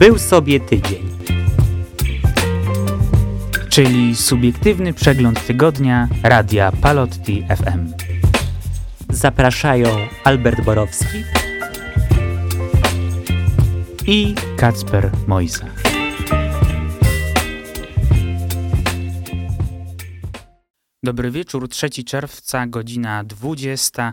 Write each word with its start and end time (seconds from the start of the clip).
Był 0.00 0.18
sobie 0.18 0.60
tydzień. 0.60 1.08
Czyli 3.68 4.16
subiektywny 4.16 4.92
przegląd 4.92 5.46
tygodnia 5.46 6.08
Radia 6.22 6.72
Palotti 6.72 7.46
FM. 7.48 7.92
Zapraszają 9.10 9.88
Albert 10.24 10.64
Borowski 10.64 11.24
i 14.06 14.34
Kacper 14.56 15.10
Mojsa. 15.26 15.66
Dobry 21.02 21.30
wieczór, 21.30 21.68
3 21.68 21.90
czerwca, 21.90 22.66
godzina 22.66 23.24
20. 23.24 24.12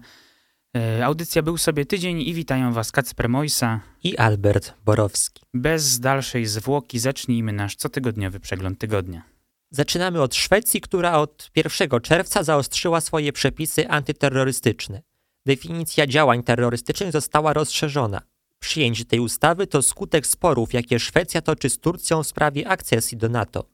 E, 0.75 1.05
audycja 1.05 1.41
Był 1.41 1.57
sobie 1.57 1.85
tydzień 1.85 2.21
i 2.21 2.33
witają 2.33 2.73
Was 2.73 2.91
Kacper 2.91 3.29
Mojsa 3.29 3.79
i 4.03 4.17
Albert 4.17 4.73
Borowski. 4.85 5.41
Bez 5.53 5.99
dalszej 5.99 6.45
zwłoki 6.45 6.99
zacznijmy 6.99 7.53
nasz 7.53 7.75
cotygodniowy 7.75 8.39
przegląd 8.39 8.79
tygodnia. 8.79 9.23
Zaczynamy 9.71 10.21
od 10.21 10.35
Szwecji, 10.35 10.81
która 10.81 11.17
od 11.17 11.51
1 11.55 12.01
czerwca 12.01 12.43
zaostrzyła 12.43 13.01
swoje 13.01 13.33
przepisy 13.33 13.89
antyterrorystyczne. 13.89 15.01
Definicja 15.45 16.07
działań 16.07 16.43
terrorystycznych 16.43 17.11
została 17.11 17.53
rozszerzona. 17.53 18.21
Przyjęcie 18.59 19.05
tej 19.05 19.19
ustawy 19.19 19.67
to 19.67 19.81
skutek 19.81 20.27
sporów, 20.27 20.73
jakie 20.73 20.99
Szwecja 20.99 21.41
toczy 21.41 21.69
z 21.69 21.79
Turcją 21.79 22.23
w 22.23 22.27
sprawie 22.27 22.67
akcesji 22.67 23.17
do 23.17 23.29
NATO. 23.29 23.69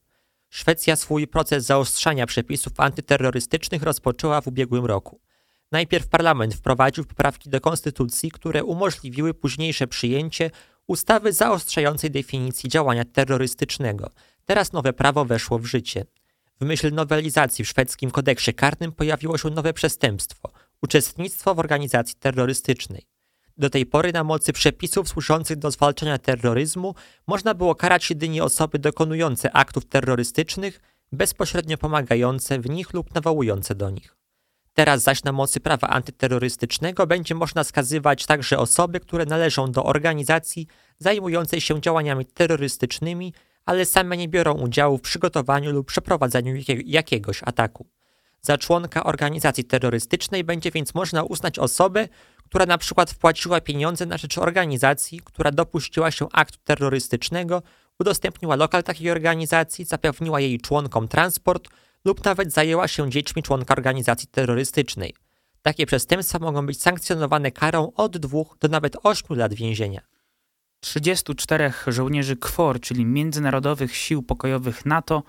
Szwecja 0.50 0.96
swój 0.96 1.28
proces 1.28 1.66
zaostrzania 1.66 2.26
przepisów 2.26 2.74
antyterrorystycznych 2.78 3.84
rozpoczęła 3.84 4.42
w 4.42 4.48
ubiegłym 4.48 4.86
roku. 4.86 5.20
Najpierw 5.74 6.08
parlament 6.08 6.56
wprowadził 6.56 7.06
poprawki 7.06 7.50
do 7.50 7.62
konstytucji, 7.62 8.32
które 8.32 8.64
umożliwiły 8.64 9.34
późniejsze 9.34 9.88
przyjęcie 9.88 10.52
ustawy 10.88 11.34
zaostrzającej 11.34 12.12
definicji 12.12 12.70
działania 12.70 13.06
terrorystycznego. 13.06 14.10
Teraz 14.46 14.74
nowe 14.74 14.94
prawo 14.94 15.26
weszło 15.26 15.60
w 15.60 15.66
życie. 15.66 16.06
W 16.62 16.66
myśl 16.66 16.94
nowelizacji 16.94 17.66
w 17.66 17.68
szwedzkim 17.68 18.12
kodeksie 18.12 18.54
karnym 18.54 18.92
pojawiło 18.92 19.38
się 19.38 19.50
nowe 19.50 19.74
przestępstwo 19.74 20.52
uczestnictwo 20.82 21.56
w 21.56 21.60
organizacji 21.60 22.16
terrorystycznej. 22.20 23.06
Do 23.58 23.70
tej 23.70 23.86
pory 23.86 24.14
na 24.14 24.24
mocy 24.24 24.54
przepisów 24.54 25.10
służących 25.10 25.58
do 25.58 25.72
zwalczania 25.72 26.18
terroryzmu 26.18 26.96
można 27.28 27.54
było 27.54 27.76
karać 27.76 28.10
jedynie 28.10 28.44
osoby 28.44 28.80
dokonujące 28.80 29.52
aktów 29.52 29.86
terrorystycznych, 29.86 30.80
bezpośrednio 31.12 31.78
pomagające 31.78 32.60
w 32.60 32.70
nich 32.70 32.94
lub 32.94 33.16
nawołujące 33.16 33.76
do 33.76 33.90
nich. 33.90 34.23
Teraz 34.74 35.04
zaś 35.04 35.24
na 35.24 35.32
mocy 35.32 35.60
prawa 35.60 35.88
antyterrorystycznego 35.88 37.08
będzie 37.08 37.36
można 37.36 37.64
skazywać 37.64 38.26
także 38.26 38.58
osoby, 38.58 39.00
które 39.00 39.26
należą 39.26 39.72
do 39.72 39.84
organizacji 39.84 40.68
zajmującej 41.00 41.62
się 41.62 41.82
działaniami 41.82 42.26
terrorystycznymi, 42.26 43.34
ale 43.66 43.86
same 43.86 44.18
nie 44.18 44.28
biorą 44.28 44.54
udziału 44.54 44.98
w 44.98 45.02
przygotowaniu 45.02 45.72
lub 45.72 45.88
przeprowadzeniu 45.88 46.56
jakiegoś 46.86 47.44
ataku. 47.44 47.88
Za 48.42 48.58
członka 48.58 49.04
organizacji 49.04 49.64
terrorystycznej 49.64 50.44
będzie 50.44 50.72
więc 50.72 50.94
można 50.94 51.24
uznać 51.24 51.60
osobę, 51.60 52.08
która 52.46 52.66
na 52.66 52.78
przykład 52.78 53.12
wpłaciła 53.12 53.62
pieniądze 53.62 54.06
na 54.06 54.18
rzecz 54.18 54.38
organizacji, 54.38 55.20
która 55.24 55.52
dopuściła 55.52 56.12
się 56.12 56.28
aktu 56.32 56.58
terrorystycznego, 56.64 57.62
udostępniła 58.00 58.56
lokal 58.56 58.84
takiej 58.84 59.12
organizacji, 59.12 59.86
zapewniła 59.86 60.40
jej 60.40 60.60
członkom 60.60 61.08
transport 61.08 61.70
lub 62.06 62.26
nawet 62.26 62.54
zajęła 62.54 62.88
się 62.88 63.10
dziećmi 63.10 63.44
członka 63.44 63.74
organizacji 63.74 64.28
terrorystycznej. 64.28 65.14
Takie 65.62 65.86
przestępstwa 65.86 66.40
mogą 66.40 66.66
być 66.66 66.82
sankcjonowane 66.82 67.52
karą 67.52 67.92
od 67.96 68.18
dwóch 68.18 68.58
do 68.60 68.68
nawet 68.68 68.98
ośmiu 69.04 69.36
lat 69.36 69.54
więzienia. 69.54 70.02
34 70.80 71.74
żołnierzy 71.88 72.38
KFOR, 72.38 72.80
czyli 72.80 73.06
Międzynarodowych 73.06 73.96
Sił 73.96 74.24
Pokojowych 74.24 74.86
NATO, 74.86 75.24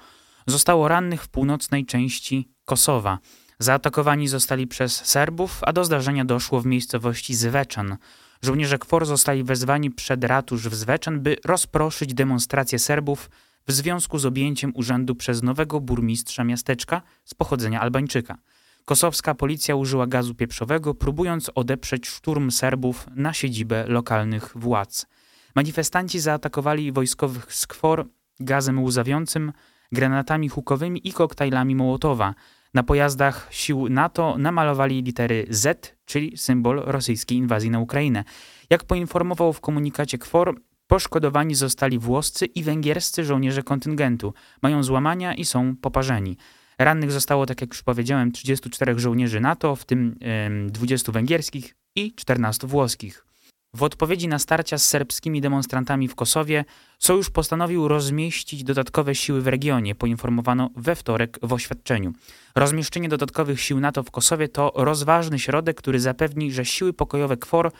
zostało 0.46 0.88
rannych 0.88 1.24
w 1.24 1.28
północnej 1.28 1.86
części 1.86 2.48
Kosowa. 2.64 3.18
Zaatakowani 3.58 4.28
zostali 4.28 4.66
przez 4.66 5.04
Serbów, 5.04 5.60
a 5.62 5.72
do 5.72 5.84
zdarzenia 5.84 6.24
doszło 6.24 6.60
w 6.60 6.66
miejscowości 6.66 7.34
Zweczan. 7.34 7.96
Żołnierze 8.42 8.78
KFOR 8.78 9.06
zostali 9.06 9.44
wezwani 9.44 9.90
przed 9.90 10.24
ratusz 10.24 10.68
w 10.68 10.74
Zweczan, 10.74 11.20
by 11.20 11.36
rozproszyć 11.44 12.14
demonstrację 12.14 12.78
Serbów 12.78 13.30
w 13.66 13.72
związku 13.72 14.18
z 14.18 14.26
objęciem 14.26 14.72
urzędu 14.74 15.14
przez 15.14 15.42
nowego 15.42 15.80
burmistrza 15.80 16.44
miasteczka 16.44 17.02
z 17.24 17.34
pochodzenia 17.34 17.80
Albańczyka. 17.80 18.38
Kosowska 18.84 19.34
policja 19.34 19.76
użyła 19.76 20.06
gazu 20.06 20.34
pieprzowego, 20.34 20.94
próbując 20.94 21.50
odeprzeć 21.54 22.06
szturm 22.06 22.50
Serbów 22.50 23.06
na 23.16 23.32
siedzibę 23.32 23.84
lokalnych 23.86 24.52
władz. 24.54 25.06
Manifestanci 25.54 26.20
zaatakowali 26.20 26.92
wojskowych 26.92 27.54
z 27.54 27.66
KFOR 27.66 28.08
gazem 28.40 28.84
łzawiącym, 28.84 29.52
granatami 29.92 30.48
hukowymi 30.48 31.08
i 31.08 31.12
koktajlami 31.12 31.76
Mołotowa. 31.76 32.34
Na 32.74 32.82
pojazdach 32.82 33.48
sił 33.50 33.88
NATO 33.88 34.36
namalowali 34.38 35.02
litery 35.02 35.46
Z, 35.50 35.96
czyli 36.04 36.36
symbol 36.38 36.82
rosyjskiej 36.84 37.38
inwazji 37.38 37.70
na 37.70 37.78
Ukrainę. 37.78 38.24
Jak 38.70 38.84
poinformował 38.84 39.52
w 39.52 39.60
komunikacie 39.60 40.18
KFOR, 40.18 40.60
poszkodowani 40.86 41.54
zostali 41.54 41.98
włoscy 41.98 42.46
i 42.46 42.62
węgierscy 42.62 43.24
żołnierze 43.24 43.62
kontyngentu. 43.62 44.34
Mają 44.62 44.82
złamania 44.82 45.34
i 45.34 45.44
są 45.44 45.76
poparzeni. 45.76 46.36
Rannych 46.78 47.12
zostało, 47.12 47.46
tak 47.46 47.60
jak 47.60 47.70
już 47.70 47.82
powiedziałem, 47.82 48.32
34 48.32 48.98
żołnierzy 48.98 49.40
NATO, 49.40 49.76
w 49.76 49.84
tym 49.84 50.18
20 50.66 51.12
węgierskich 51.12 51.74
i 51.96 52.14
14 52.14 52.66
włoskich. 52.66 53.26
W 53.74 53.82
odpowiedzi 53.82 54.28
na 54.28 54.38
starcia 54.38 54.78
z 54.78 54.88
serbskimi 54.88 55.40
demonstrantami 55.40 56.08
w 56.08 56.14
Kosowie, 56.14 56.64
Sojusz 56.98 57.30
postanowił 57.30 57.88
rozmieścić 57.88 58.64
dodatkowe 58.64 59.14
siły 59.14 59.40
w 59.42 59.46
regionie, 59.46 59.94
poinformowano 59.94 60.70
we 60.76 60.96
wtorek 60.96 61.38
w 61.42 61.52
oświadczeniu. 61.52 62.12
Rozmieszczenie 62.54 63.08
dodatkowych 63.08 63.60
sił 63.60 63.80
NATO 63.80 64.02
w 64.02 64.10
Kosowie 64.10 64.48
to 64.48 64.72
rozważny 64.74 65.38
środek, 65.38 65.76
który 65.76 66.00
zapewni, 66.00 66.52
że 66.52 66.64
siły 66.64 66.92
pokojowe 66.92 67.36
KFOR 67.36 67.72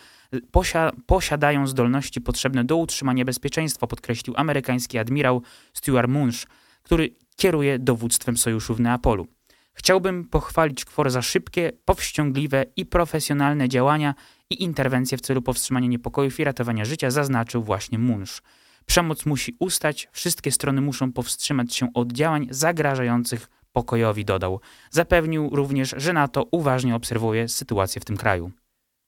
posia 0.51 0.91
posiadają 1.07 1.67
zdolności 1.67 2.21
potrzebne 2.21 2.65
do 2.65 2.77
utrzymania 2.77 3.25
bezpieczeństwa, 3.25 3.87
podkreślił 3.87 4.35
amerykański 4.37 4.99
admirał 4.99 5.43
Stuart 5.73 6.11
Munch, 6.11 6.47
który 6.83 7.15
kieruje 7.37 7.79
dowództwem 7.79 8.37
sojuszu 8.37 8.75
w 8.75 8.81
Neapolu. 8.81 9.27
Chciałbym 9.75 10.25
pochwalić 10.25 10.85
KFOR 10.85 11.11
za 11.11 11.23
szybkie, 11.23 11.73
powściągliwe 11.85 12.65
i 12.77 12.87
profesjonalne 12.87 13.69
działania 13.69 14.15
i 14.55 14.63
interwencje 14.63 15.19
w 15.19 15.21
celu 15.21 15.43
powstrzymania 15.43 15.89
niepokojów 15.89 16.41
i 16.41 16.45
ratowania 16.45 16.85
życia, 16.85 17.11
zaznaczył 17.11 17.63
właśnie 17.63 17.99
Munsz. 17.99 18.43
Przemoc 18.87 19.27
musi 19.27 19.57
ustać, 19.59 20.09
wszystkie 20.13 20.53
strony 20.53 20.81
muszą 20.81 21.13
powstrzymać 21.13 21.75
się 21.75 21.89
od 21.95 22.13
działań 22.13 22.47
zagrażających 22.51 23.49
pokojowi, 23.73 24.25
dodał. 24.25 24.61
Zapewnił 24.91 25.51
również, 25.53 25.95
że 25.97 26.13
NATO 26.13 26.47
uważnie 26.51 26.95
obserwuje 26.95 27.49
sytuację 27.49 28.01
w 28.01 28.05
tym 28.05 28.17
kraju. 28.17 28.53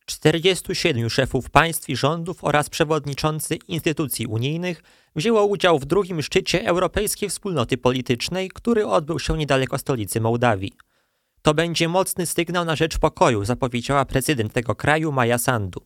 47 0.06 1.10
szefów 1.10 1.50
państw 1.50 1.88
i 1.88 1.96
rządów 1.96 2.44
oraz 2.44 2.70
przewodniczący 2.70 3.58
instytucji 3.68 4.26
unijnych 4.26 4.82
wzięło 5.16 5.44
udział 5.44 5.78
w 5.78 5.84
drugim 5.84 6.22
szczycie 6.22 6.66
Europejskiej 6.66 7.28
Wspólnoty 7.28 7.78
Politycznej, 7.78 8.48
który 8.48 8.86
odbył 8.86 9.18
się 9.18 9.36
niedaleko 9.36 9.78
stolicy 9.78 10.20
Mołdawii. 10.20 10.72
To 11.46 11.54
będzie 11.54 11.88
mocny 11.88 12.26
sygnał 12.26 12.64
na 12.64 12.76
rzecz 12.76 12.98
pokoju, 12.98 13.44
zapowiedziała 13.44 14.04
prezydent 14.04 14.52
tego 14.52 14.74
kraju 14.74 15.12
Maja 15.12 15.38
Sandu. 15.38 15.80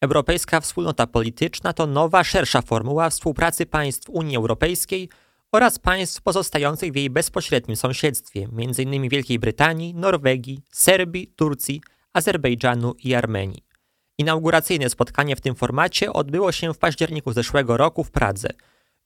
Europejska 0.00 0.60
Wspólnota 0.60 1.06
Polityczna 1.06 1.72
to 1.72 1.86
nowa, 1.86 2.24
szersza 2.24 2.62
formuła 2.62 3.10
współpracy 3.10 3.66
państw 3.66 4.08
Unii 4.08 4.36
Europejskiej 4.36 5.08
oraz 5.52 5.78
państw 5.78 6.22
pozostających 6.22 6.92
w 6.92 6.96
jej 6.96 7.10
bezpośrednim 7.10 7.76
sąsiedztwie, 7.76 8.48
m.in. 8.58 9.08
Wielkiej 9.08 9.38
Brytanii, 9.38 9.94
Norwegii, 9.94 10.60
Serbii, 10.72 11.32
Turcji, 11.36 11.80
Azerbejdżanu 12.12 12.94
i 13.04 13.14
Armenii. 13.14 13.64
Inauguracyjne 14.18 14.90
spotkanie 14.90 15.36
w 15.36 15.40
tym 15.40 15.54
formacie 15.54 16.12
odbyło 16.12 16.52
się 16.52 16.74
w 16.74 16.78
październiku 16.78 17.32
zeszłego 17.32 17.76
roku 17.76 18.04
w 18.04 18.10
Pradze. 18.10 18.48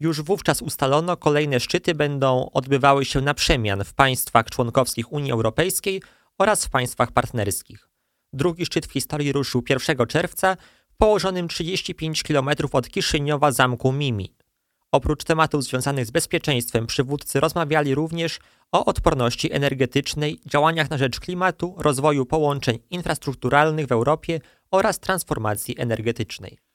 Już 0.01 0.23
wówczas 0.23 0.63
ustalono, 0.63 1.17
kolejne 1.17 1.61
szczyty 1.61 1.95
będą 1.95 2.51
odbywały 2.53 3.05
się 3.05 3.21
na 3.21 3.35
przemian 3.35 3.85
w 3.85 3.95
państwach 3.95 4.51
członkowskich 4.51 5.13
Unii 5.13 5.33
Europejskiej 5.33 6.03
oraz 6.39 6.67
w 6.67 6.71
państwach 6.71 7.13
partnerskich. 7.13 7.89
Drugi 8.33 8.67
szczyt 8.67 8.87
w 8.87 8.93
historii 8.93 9.33
ruszył 9.33 9.63
1 9.69 10.07
czerwca 10.07 10.57
położonym 10.99 11.49
35 11.49 12.23
km 12.23 12.51
od 12.73 12.89
Kiszyniowa 12.89 13.53
zamku 13.53 13.93
Mimi. 13.93 14.35
Oprócz 14.93 15.25
tematów 15.25 15.65
związanych 15.65 16.07
z 16.07 16.11
bezpieczeństwem 16.11 16.87
przywódcy 16.87 17.41
rozmawiali 17.41 17.95
również 17.95 18.39
o 18.73 18.85
odporności 18.85 19.53
energetycznej, 19.53 20.41
działaniach 20.47 20.91
na 20.91 20.99
rzecz 20.99 21.21
klimatu, 21.21 21.75
rozwoju 21.79 22.27
połączeń 22.27 22.79
infrastrukturalnych 22.91 23.87
w 23.87 23.93
Europie 23.93 24.41
oraz 24.71 25.01
transformacji 25.01 25.75
energetycznej. 25.79 26.70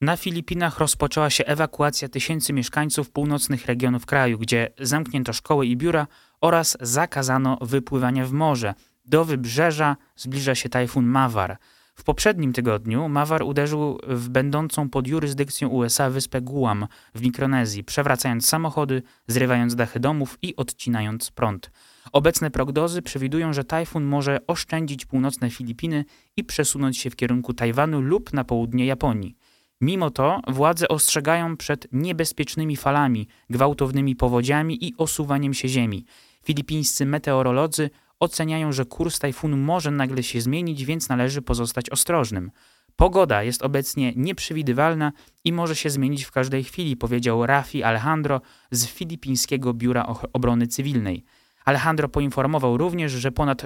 Na 0.00 0.16
Filipinach 0.16 0.78
rozpoczęła 0.78 1.30
się 1.30 1.44
ewakuacja 1.44 2.08
tysięcy 2.08 2.52
mieszkańców 2.52 3.10
północnych 3.10 3.66
regionów 3.66 4.06
kraju, 4.06 4.38
gdzie 4.38 4.70
zamknięto 4.80 5.32
szkoły 5.32 5.66
i 5.66 5.76
biura 5.76 6.06
oraz 6.40 6.76
zakazano 6.80 7.58
wypływania 7.60 8.26
w 8.26 8.32
morze. 8.32 8.74
Do 9.04 9.24
wybrzeża 9.24 9.96
zbliża 10.16 10.54
się 10.54 10.68
tajfun 10.68 11.06
Mawar. 11.06 11.58
W 11.94 12.04
poprzednim 12.04 12.52
tygodniu 12.52 13.08
Mawar 13.08 13.42
uderzył 13.42 13.98
w 14.08 14.28
będącą 14.28 14.88
pod 14.88 15.06
jurysdykcją 15.06 15.68
USA 15.68 16.10
wyspę 16.10 16.40
Guam 16.40 16.86
w 17.14 17.22
Mikronezji, 17.22 17.84
przewracając 17.84 18.46
samochody, 18.46 19.02
zrywając 19.26 19.74
dachy 19.74 20.00
domów 20.00 20.38
i 20.42 20.56
odcinając 20.56 21.30
prąd. 21.30 21.70
Obecne 22.12 22.50
prognozy 22.50 23.02
przewidują, 23.02 23.52
że 23.52 23.64
tajfun 23.64 24.04
może 24.04 24.38
oszczędzić 24.46 25.06
północne 25.06 25.50
Filipiny 25.50 26.04
i 26.36 26.44
przesunąć 26.44 26.98
się 26.98 27.10
w 27.10 27.16
kierunku 27.16 27.54
Tajwanu 27.54 28.00
lub 28.00 28.32
na 28.32 28.44
południe 28.44 28.86
Japonii. 28.86 29.36
Mimo 29.80 30.10
to 30.10 30.40
władze 30.48 30.88
ostrzegają 30.88 31.56
przed 31.56 31.88
niebezpiecznymi 31.92 32.76
falami, 32.76 33.28
gwałtownymi 33.50 34.16
powodziami 34.16 34.84
i 34.84 34.94
osuwaniem 34.96 35.54
się 35.54 35.68
ziemi. 35.68 36.04
Filipińscy 36.44 37.06
meteorolodzy 37.06 37.90
oceniają, 38.20 38.72
że 38.72 38.84
kurs 38.84 39.18
tajfunu 39.18 39.56
może 39.56 39.90
nagle 39.90 40.22
się 40.22 40.40
zmienić, 40.40 40.84
więc 40.84 41.08
należy 41.08 41.42
pozostać 41.42 41.90
ostrożnym. 41.90 42.50
Pogoda 42.96 43.42
jest 43.42 43.62
obecnie 43.62 44.12
nieprzewidywalna 44.16 45.12
i 45.44 45.52
może 45.52 45.76
się 45.76 45.90
zmienić 45.90 46.24
w 46.24 46.30
każdej 46.30 46.64
chwili, 46.64 46.96
powiedział 46.96 47.46
Rafi 47.46 47.82
Alejandro 47.82 48.40
z 48.70 48.86
Filipińskiego 48.86 49.74
Biura 49.74 50.14
Obrony 50.32 50.66
Cywilnej. 50.66 51.24
Alejandro 51.64 52.08
poinformował 52.08 52.76
również, 52.76 53.12
że 53.12 53.32
ponad 53.32 53.64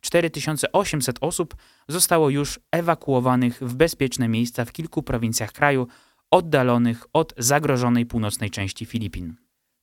4800 0.00 1.18
osób 1.20 1.56
zostało 1.88 2.30
już 2.30 2.60
ewakuowanych 2.72 3.58
w 3.60 3.74
bezpieczne 3.74 4.28
miejsca 4.28 4.64
w 4.64 4.72
kilku 4.72 5.02
prowincjach 5.02 5.52
kraju, 5.52 5.86
oddalonych 6.30 7.06
od 7.12 7.34
zagrożonej 7.36 8.06
północnej 8.06 8.50
części 8.50 8.86
Filipin. 8.86 9.34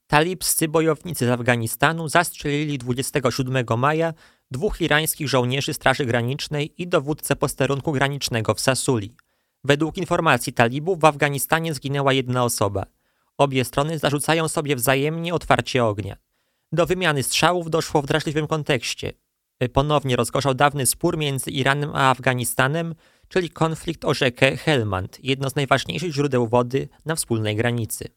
Talibscy 0.08 0.68
bojownicy 0.68 1.26
z 1.26 1.30
Afganistanu 1.30 2.10
zastrzelili 2.10 2.78
27 2.78 3.66
maja 3.78 4.14
dwóch 4.52 4.82
irańskich 4.82 5.30
żołnierzy 5.30 5.74
Straży 5.74 6.06
Granicznej 6.06 6.82
i 6.82 6.88
dowódcę 6.88 7.36
posterunku 7.36 7.92
granicznego 7.92 8.54
w 8.54 8.60
Sasuli. 8.60 9.16
Według 9.64 9.98
informacji 9.98 10.54
talibów 10.54 11.00
w 11.00 11.06
Afganistanie 11.06 11.74
zginęła 11.74 12.14
jedna 12.14 12.44
osoba. 12.44 12.86
Obie 13.38 13.66
strony 13.66 14.00
zarzucają 14.00 14.48
sobie 14.48 14.76
wzajemnie 14.76 15.34
otwarcie 15.34 15.86
ognia. 15.86 16.18
Do 16.72 16.86
wymiany 16.86 17.24
strzałów 17.24 17.70
doszło 17.70 18.02
w 18.02 18.06
drażliwym 18.06 18.48
kontekście. 18.48 19.14
Ponownie 19.74 20.16
rozgorzał 20.16 20.54
dawny 20.54 20.86
spór 20.86 21.18
między 21.18 21.52
Iranem 21.52 21.92
a 21.94 22.10
Afganistanem, 22.10 22.96
czyli 23.28 23.50
konflikt 23.50 24.06
o 24.06 24.14
rzekę 24.14 24.58
Helmand, 24.58 25.20
jedno 25.24 25.50
z 25.50 25.56
najważniejszych 25.56 26.14
źródeł 26.14 26.48
wody 26.48 26.90
na 27.06 27.16
wspólnej 27.16 27.56
granicy. 27.56 28.08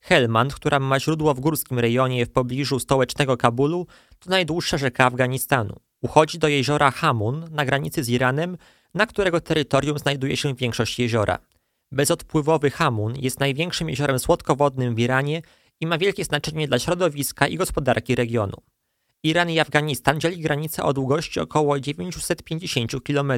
Helmand, 0.00 0.54
która 0.54 0.78
ma 0.78 1.00
źródło 1.00 1.34
w 1.34 1.40
górskim 1.40 1.78
rejonie 1.78 2.26
w 2.26 2.30
pobliżu 2.30 2.78
stołecznego 2.78 3.36
Kabulu, 3.36 3.86
to 4.18 4.30
najdłuższa 4.30 4.78
rzeka 4.78 5.04
Afganistanu. 5.04 5.76
Uchodzi 6.02 6.38
do 6.38 6.48
jeziora 6.48 6.90
Hamun 6.90 7.44
na 7.50 7.64
granicy 7.64 8.04
z 8.04 8.08
Iranem, 8.08 8.56
na 8.94 9.06
którego 9.06 9.40
terytorium 9.40 9.98
znajduje 9.98 10.36
się 10.36 10.54
większość 10.54 10.98
jeziora. 10.98 11.38
Bezodpływowy 11.92 12.70
Hamun 12.70 13.14
jest 13.16 13.40
największym 13.40 13.90
jeziorem 13.90 14.18
słodkowodnym 14.18 14.94
w 14.94 14.98
Iranie 14.98 15.42
i 15.80 15.86
ma 15.86 15.98
wielkie 15.98 16.24
znaczenie 16.24 16.68
dla 16.68 16.78
środowiska 16.78 17.46
i 17.46 17.56
gospodarki 17.56 18.14
regionu. 18.14 18.56
Iran 19.22 19.50
i 19.50 19.60
Afganistan 19.60 20.20
dzieli 20.20 20.40
granicę 20.40 20.84
o 20.84 20.92
długości 20.92 21.40
około 21.40 21.80
950 21.80 22.92
km. 23.04 23.32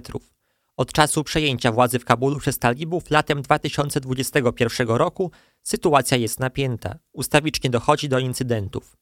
Od 0.76 0.92
czasu 0.92 1.24
przejęcia 1.24 1.72
władzy 1.72 1.98
w 1.98 2.04
Kabulu 2.04 2.38
przez 2.38 2.58
talibów 2.58 3.10
latem 3.10 3.42
2021 3.42 4.88
roku 4.88 5.30
sytuacja 5.62 6.16
jest 6.16 6.40
napięta. 6.40 6.98
Ustawicznie 7.12 7.70
dochodzi 7.70 8.08
do 8.08 8.18
incydentów. 8.18 8.96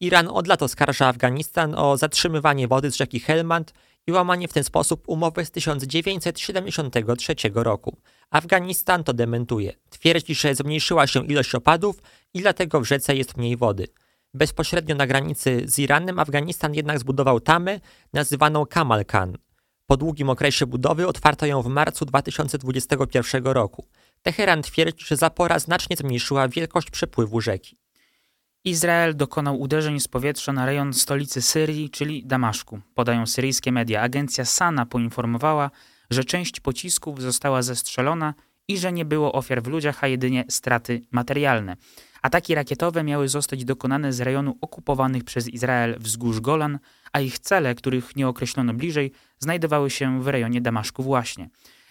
Iran 0.00 0.28
od 0.28 0.46
lat 0.46 0.62
oskarża 0.62 1.06
Afganistan 1.06 1.74
o 1.74 1.96
zatrzymywanie 1.96 2.68
wody 2.68 2.90
z 2.90 2.96
rzeki 2.96 3.20
Helmand 3.20 3.72
i 4.06 4.12
łamanie 4.12 4.48
w 4.48 4.52
ten 4.52 4.64
sposób 4.64 5.08
umowy 5.08 5.44
z 5.44 5.50
1973 5.50 7.34
roku. 7.54 7.96
Afganistan 8.30 9.04
to 9.04 9.12
dementuje. 9.12 9.72
Twierdzi, 9.90 10.34
że 10.34 10.54
zmniejszyła 10.54 11.06
się 11.06 11.26
ilość 11.26 11.54
opadów 11.54 12.02
i 12.34 12.40
dlatego 12.40 12.80
w 12.80 12.84
rzece 12.84 13.16
jest 13.16 13.36
mniej 13.36 13.56
wody. 13.56 13.86
Bezpośrednio 14.34 14.94
na 14.94 15.06
granicy 15.06 15.62
z 15.66 15.78
Iranem 15.78 16.18
Afganistan 16.18 16.74
jednak 16.74 16.98
zbudował 16.98 17.40
tamę 17.40 17.80
nazywaną 18.12 18.66
Kamal 18.66 19.04
Khan. 19.04 19.36
Po 19.86 19.96
długim 19.96 20.30
okresie 20.30 20.66
budowy 20.66 21.06
otwarto 21.06 21.46
ją 21.46 21.62
w 21.62 21.66
marcu 21.66 22.04
2021 22.04 23.44
roku. 23.44 23.86
Teheran 24.22 24.62
twierdzi, 24.62 25.04
że 25.04 25.16
zapora 25.16 25.58
znacznie 25.58 25.96
zmniejszyła 25.96 26.48
wielkość 26.48 26.90
przepływu 26.90 27.40
rzeki. 27.40 27.78
Izrael 28.64 29.16
dokonał 29.16 29.60
uderzeń 29.60 30.00
z 30.00 30.08
powietrza 30.08 30.52
na 30.52 30.66
rejon 30.66 30.92
stolicy 30.92 31.42
Syrii, 31.42 31.90
czyli 31.90 32.26
Damaszku. 32.26 32.80
Podają 32.94 33.26
syryjskie 33.26 33.72
media. 33.72 34.00
Agencja 34.02 34.44
Sana 34.44 34.86
poinformowała, 34.86 35.70
że 36.10 36.24
część 36.24 36.60
pocisków 36.60 37.22
została 37.22 37.62
zestrzelona 37.62 38.34
i 38.68 38.78
że 38.78 38.92
nie 38.92 39.04
było 39.04 39.32
ofiar 39.32 39.62
w 39.62 39.66
ludziach, 39.66 40.04
a 40.04 40.08
jedynie 40.08 40.44
straty 40.48 41.02
materialne. 41.10 41.76
Ataki 42.22 42.54
rakietowe 42.54 43.04
miały 43.04 43.28
zostać 43.28 43.64
dokonane 43.64 44.12
z 44.12 44.20
rejonu 44.20 44.58
okupowanych 44.60 45.24
przez 45.24 45.48
Izrael 45.48 45.96
wzgórz 45.98 46.40
Golan, 46.40 46.78
a 47.12 47.20
ich 47.20 47.38
cele, 47.38 47.74
których 47.74 48.16
nie 48.16 48.28
określono 48.28 48.74
bliżej, 48.74 49.12
znajdowały 49.38 49.90
się 49.90 50.22
w 50.22 50.28
rejonie 50.28 50.60
Damaszku 50.60 51.02
właśnie. 51.02 51.48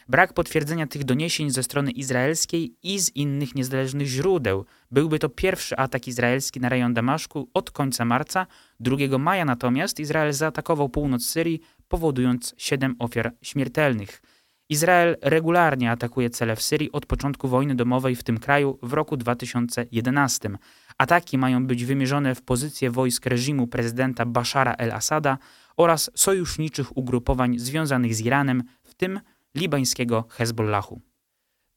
Brak 0.09 0.33
potwierdzenia 0.33 0.87
tych 0.87 1.03
doniesień 1.03 1.49
ze 1.49 1.63
strony 1.63 1.91
izraelskiej 1.91 2.75
i 2.83 2.99
z 2.99 3.15
innych 3.15 3.55
niezależnych 3.55 4.07
źródeł 4.07 4.65
byłby 4.91 5.19
to 5.19 5.29
pierwszy 5.29 5.77
atak 5.77 6.07
izraelski 6.07 6.59
na 6.59 6.69
rejon 6.69 6.93
Damaszku 6.93 7.49
od 7.53 7.71
końca 7.71 8.05
marca. 8.05 8.47
2 8.79 9.17
maja 9.17 9.45
natomiast 9.45 9.99
Izrael 9.99 10.33
zaatakował 10.33 10.89
północ 10.89 11.25
Syrii, 11.25 11.61
powodując 11.87 12.53
7 12.57 12.95
ofiar 12.99 13.31
śmiertelnych. 13.41 14.21
Izrael 14.69 15.17
regularnie 15.21 15.91
atakuje 15.91 16.29
cele 16.29 16.55
w 16.55 16.61
Syrii 16.61 16.91
od 16.91 17.05
początku 17.05 17.47
wojny 17.47 17.75
domowej 17.75 18.15
w 18.15 18.23
tym 18.23 18.37
kraju 18.37 18.79
w 18.81 18.93
roku 18.93 19.17
2011. 19.17 20.49
Ataki 20.97 21.37
mają 21.37 21.67
być 21.67 21.85
wymierzone 21.85 22.35
w 22.35 22.41
pozycje 22.41 22.91
wojsk 22.91 23.25
reżimu 23.25 23.67
prezydenta 23.67 24.25
Bashara 24.25 24.73
el-Assada 24.73 25.37
oraz 25.77 26.11
sojuszniczych 26.15 26.97
ugrupowań 26.97 27.59
związanych 27.59 28.15
z 28.15 28.21
Iranem, 28.21 28.63
w 28.83 28.93
tym 28.93 29.19
libańskiego 29.55 30.25
Hezbollahu. 30.29 31.01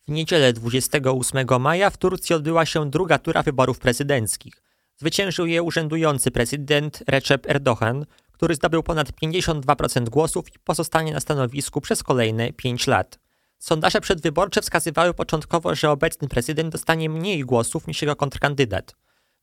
W 0.09 0.11
niedzielę 0.11 0.53
28 0.53 1.47
maja 1.61 1.91
w 1.91 1.97
Turcji 1.97 2.35
odbyła 2.35 2.67
się 2.67 2.91
druga 2.91 3.19
tura 3.19 3.43
wyborów 3.43 3.79
prezydenckich. 3.79 4.63
Zwyciężył 4.97 5.47
je 5.47 5.63
urzędujący 5.63 6.31
prezydent 6.31 7.03
Recep 7.09 7.51
Erdogan, 7.51 8.07
który 8.37 8.55
zdobył 8.55 8.83
ponad 8.83 9.09
52% 9.23 10.09
głosów 10.09 10.55
i 10.55 10.59
pozostanie 10.59 11.13
na 11.13 11.21
stanowisku 11.21 11.81
przez 11.81 12.03
kolejne 12.03 12.53
5 12.53 12.87
lat. 12.87 13.19
Sondaże 13.59 14.01
przedwyborcze 14.01 14.63
wskazywały 14.63 15.15
początkowo, 15.15 15.75
że 15.75 15.91
obecny 15.91 16.29
prezydent 16.29 16.73
dostanie 16.73 17.11
mniej 17.11 17.41
głosów 17.41 17.87
niż 17.87 18.03
jego 18.03 18.17
kontrkandydat. 18.17 18.95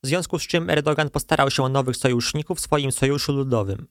W 0.04 0.08
związku 0.08 0.40
z 0.40 0.48
czym 0.48 0.70
Erdogan 0.70 1.10
postarał 1.10 1.52
się 1.52 1.64
o 1.64 1.70
nowych 1.70 1.98
sojuszników 1.98 2.58
w 2.58 2.62
swoim 2.62 2.92
sojuszu 2.92 3.34
ludowym. 3.34 3.88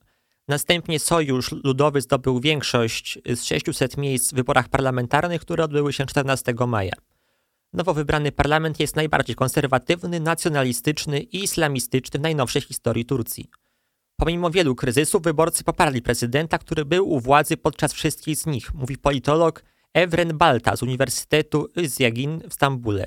Następnie 0.49 1.01
Sojusz 1.01 1.53
Ludowy 1.53 2.01
zdobył 2.01 2.41
większość 2.41 3.19
z 3.35 3.45
600 3.45 3.97
miejsc 3.97 4.33
w 4.33 4.35
wyborach 4.35 4.69
parlamentarnych, 4.69 5.41
które 5.41 5.65
odbyły 5.65 5.93
się 5.93 6.07
14 6.07 6.55
maja. 6.67 6.93
Nowo 7.73 7.95
wybrany 7.95 8.33
parlament 8.33 8.81
jest 8.81 8.97
najbardziej 8.97 9.37
konserwatywny, 9.37 10.21
nacjonalistyczny 10.21 11.21
i 11.21 11.43
islamistyczny 11.45 12.19
w 12.19 12.23
najnowszej 12.23 12.63
historii 12.63 13.05
Turcji. 13.05 13.51
Pomimo 14.23 14.51
wielu 14.51 14.75
kryzysów, 14.75 15.23
wyborcy 15.23 15.65
poparli 15.65 16.03
prezydenta, 16.03 16.59
który 16.59 16.85
był 16.85 17.11
u 17.11 17.21
władzy 17.21 17.57
podczas 17.57 17.93
wszystkich 17.93 18.37
z 18.37 18.47
nich, 18.47 18.75
mówi 18.75 18.99
politolog 18.99 19.63
Evren 19.95 20.39
Balta 20.39 20.77
z 20.77 20.83
Uniwersytetu 20.83 21.69
Izyagin 21.77 22.43
w 22.51 22.55
Stambule. 22.55 23.07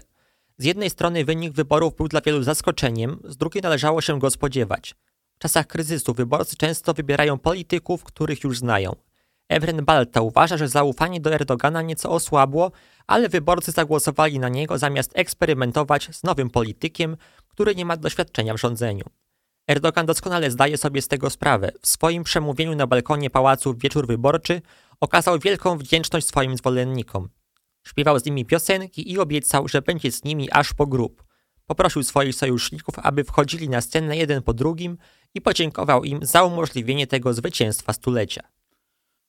Z 0.58 0.66
jednej 0.66 0.90
strony 0.90 1.26
wynik 1.26 1.54
wyborów 1.54 1.96
był 1.96 2.08
dla 2.08 2.22
wielu 2.22 2.44
zaskoczeniem, 2.44 3.20
z 3.24 3.38
drugiej 3.38 3.62
należało 3.62 4.02
się 4.02 4.20
go 4.20 4.30
spodziewać. 4.30 4.96
W 5.36 5.40
czasach 5.40 5.68
kryzysu 5.68 6.14
wyborcy 6.14 6.56
często 6.56 6.94
wybierają 6.94 7.38
polityków, 7.38 8.04
których 8.04 8.44
już 8.44 8.58
znają. 8.58 8.96
Evren 9.50 9.86
Balta 9.86 10.22
uważa, 10.22 10.58
że 10.58 10.68
zaufanie 10.68 11.22
do 11.22 11.34
Erdogana 11.34 11.82
nieco 11.82 12.10
osłabło, 12.10 12.72
ale 13.08 13.30
wyborcy 13.30 13.72
zagłosowali 13.72 14.40
na 14.40 14.50
niego 14.50 14.78
zamiast 14.78 15.12
eksperymentować 15.14 16.10
z 16.12 16.24
nowym 16.24 16.50
politykiem, 16.50 17.18
który 17.48 17.76
nie 17.76 17.86
ma 17.86 17.98
doświadczenia 17.98 18.54
w 18.54 18.60
rządzeniu. 18.60 19.06
Erdogan 19.68 20.06
doskonale 20.06 20.52
zdaje 20.52 20.78
sobie 20.78 21.02
z 21.02 21.08
tego 21.08 21.30
sprawę. 21.30 21.72
W 21.82 21.88
swoim 21.88 22.24
przemówieniu 22.24 22.76
na 22.76 22.88
balkonie 22.88 23.30
pałacu 23.30 23.74
w 23.74 23.82
wieczór 23.82 24.08
wyborczy 24.08 24.62
okazał 25.00 25.40
wielką 25.40 25.78
wdzięczność 25.78 26.28
swoim 26.28 26.58
zwolennikom. 26.58 27.30
Śpiewał 27.88 28.20
z 28.20 28.26
nimi 28.26 28.46
piosenki 28.46 29.12
i 29.12 29.20
obiecał, 29.20 29.68
że 29.68 29.82
będzie 29.82 30.12
z 30.12 30.24
nimi 30.24 30.52
aż 30.52 30.74
po 30.74 30.88
grób. 30.88 31.24
Poprosił 31.66 32.04
swoich 32.04 32.36
sojuszników, 32.36 32.96
aby 33.00 33.24
wchodzili 33.24 33.70
na 33.70 33.82
scenę 33.82 34.18
jeden 34.18 34.42
po 34.42 34.54
drugim 34.54 34.98
i 35.34 35.42
podziękował 35.42 36.04
im 36.04 36.20
za 36.22 36.44
umożliwienie 36.44 37.08
tego 37.08 37.34
zwycięstwa 37.34 37.94
stulecia. 37.94 38.42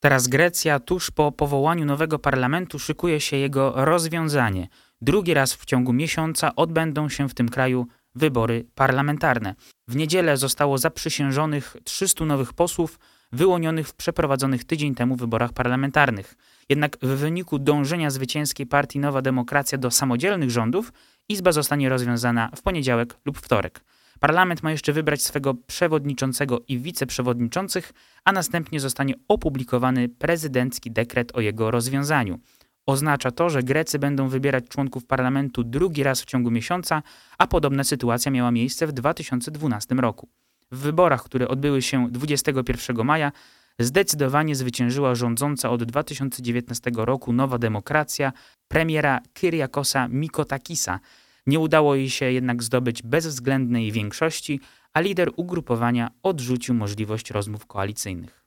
Teraz 0.00 0.28
Grecja 0.28 0.80
tuż 0.80 1.10
po 1.10 1.32
powołaniu 1.32 1.84
nowego 1.84 2.18
parlamentu 2.18 2.78
szykuje 2.78 3.20
się 3.20 3.36
jego 3.36 3.72
rozwiązanie. 3.84 4.68
Drugi 5.00 5.34
raz 5.34 5.54
w 5.54 5.64
ciągu 5.64 5.92
miesiąca 5.92 6.54
odbędą 6.56 7.08
się 7.08 7.28
w 7.28 7.34
tym 7.34 7.48
kraju 7.48 7.86
wybory 8.16 8.66
parlamentarne. 8.74 9.54
W 9.88 9.96
niedzielę 9.96 10.36
zostało 10.36 10.78
zaprzysiężonych 10.78 11.76
300 11.84 12.24
nowych 12.24 12.52
posłów, 12.52 12.98
wyłonionych 13.32 13.88
w 13.88 13.94
przeprowadzonych 13.94 14.64
tydzień 14.64 14.94
temu 14.94 15.16
wyborach 15.16 15.52
parlamentarnych. 15.52 16.34
Jednak 16.68 16.96
w 17.02 17.06
wyniku 17.06 17.58
dążenia 17.58 18.10
zwycięskiej 18.10 18.66
partii 18.66 18.98
Nowa 18.98 19.22
Demokracja 19.22 19.78
do 19.78 19.90
samodzielnych 19.90 20.50
rządów, 20.50 20.92
Izba 21.28 21.52
zostanie 21.52 21.88
rozwiązana 21.88 22.50
w 22.56 22.62
poniedziałek 22.62 23.16
lub 23.24 23.38
wtorek. 23.38 23.84
Parlament 24.20 24.62
ma 24.62 24.70
jeszcze 24.70 24.92
wybrać 24.92 25.22
swego 25.22 25.54
przewodniczącego 25.54 26.60
i 26.68 26.78
wiceprzewodniczących, 26.78 27.92
a 28.24 28.32
następnie 28.32 28.80
zostanie 28.80 29.14
opublikowany 29.28 30.08
prezydencki 30.08 30.90
dekret 30.90 31.36
o 31.36 31.40
jego 31.40 31.70
rozwiązaniu. 31.70 32.38
Oznacza 32.86 33.30
to, 33.30 33.50
że 33.50 33.62
Grecy 33.62 33.98
będą 33.98 34.28
wybierać 34.28 34.68
członków 34.68 35.06
parlamentu 35.06 35.64
drugi 35.64 36.02
raz 36.02 36.22
w 36.22 36.24
ciągu 36.24 36.50
miesiąca, 36.50 37.02
a 37.38 37.46
podobna 37.46 37.84
sytuacja 37.84 38.30
miała 38.30 38.50
miejsce 38.50 38.86
w 38.86 38.92
2012 38.92 39.94
roku. 39.94 40.28
W 40.72 40.78
wyborach, 40.78 41.24
które 41.24 41.48
odbyły 41.48 41.82
się 41.82 42.08
21 42.10 43.06
maja, 43.06 43.32
zdecydowanie 43.78 44.56
zwyciężyła 44.56 45.14
rządząca 45.14 45.70
od 45.70 45.84
2019 45.84 46.90
roku 46.94 47.32
Nowa 47.32 47.58
Demokracja 47.58 48.32
premiera 48.68 49.20
Kyriakosa 49.32 50.08
Mikotakisa. 50.08 51.00
Nie 51.46 51.58
udało 51.58 51.94
jej 51.94 52.10
się 52.10 52.32
jednak 52.32 52.62
zdobyć 52.62 53.02
bezwzględnej 53.02 53.92
większości, 53.92 54.60
a 54.92 55.00
lider 55.00 55.30
ugrupowania 55.36 56.10
odrzucił 56.22 56.74
możliwość 56.74 57.30
rozmów 57.30 57.66
koalicyjnych. 57.66 58.45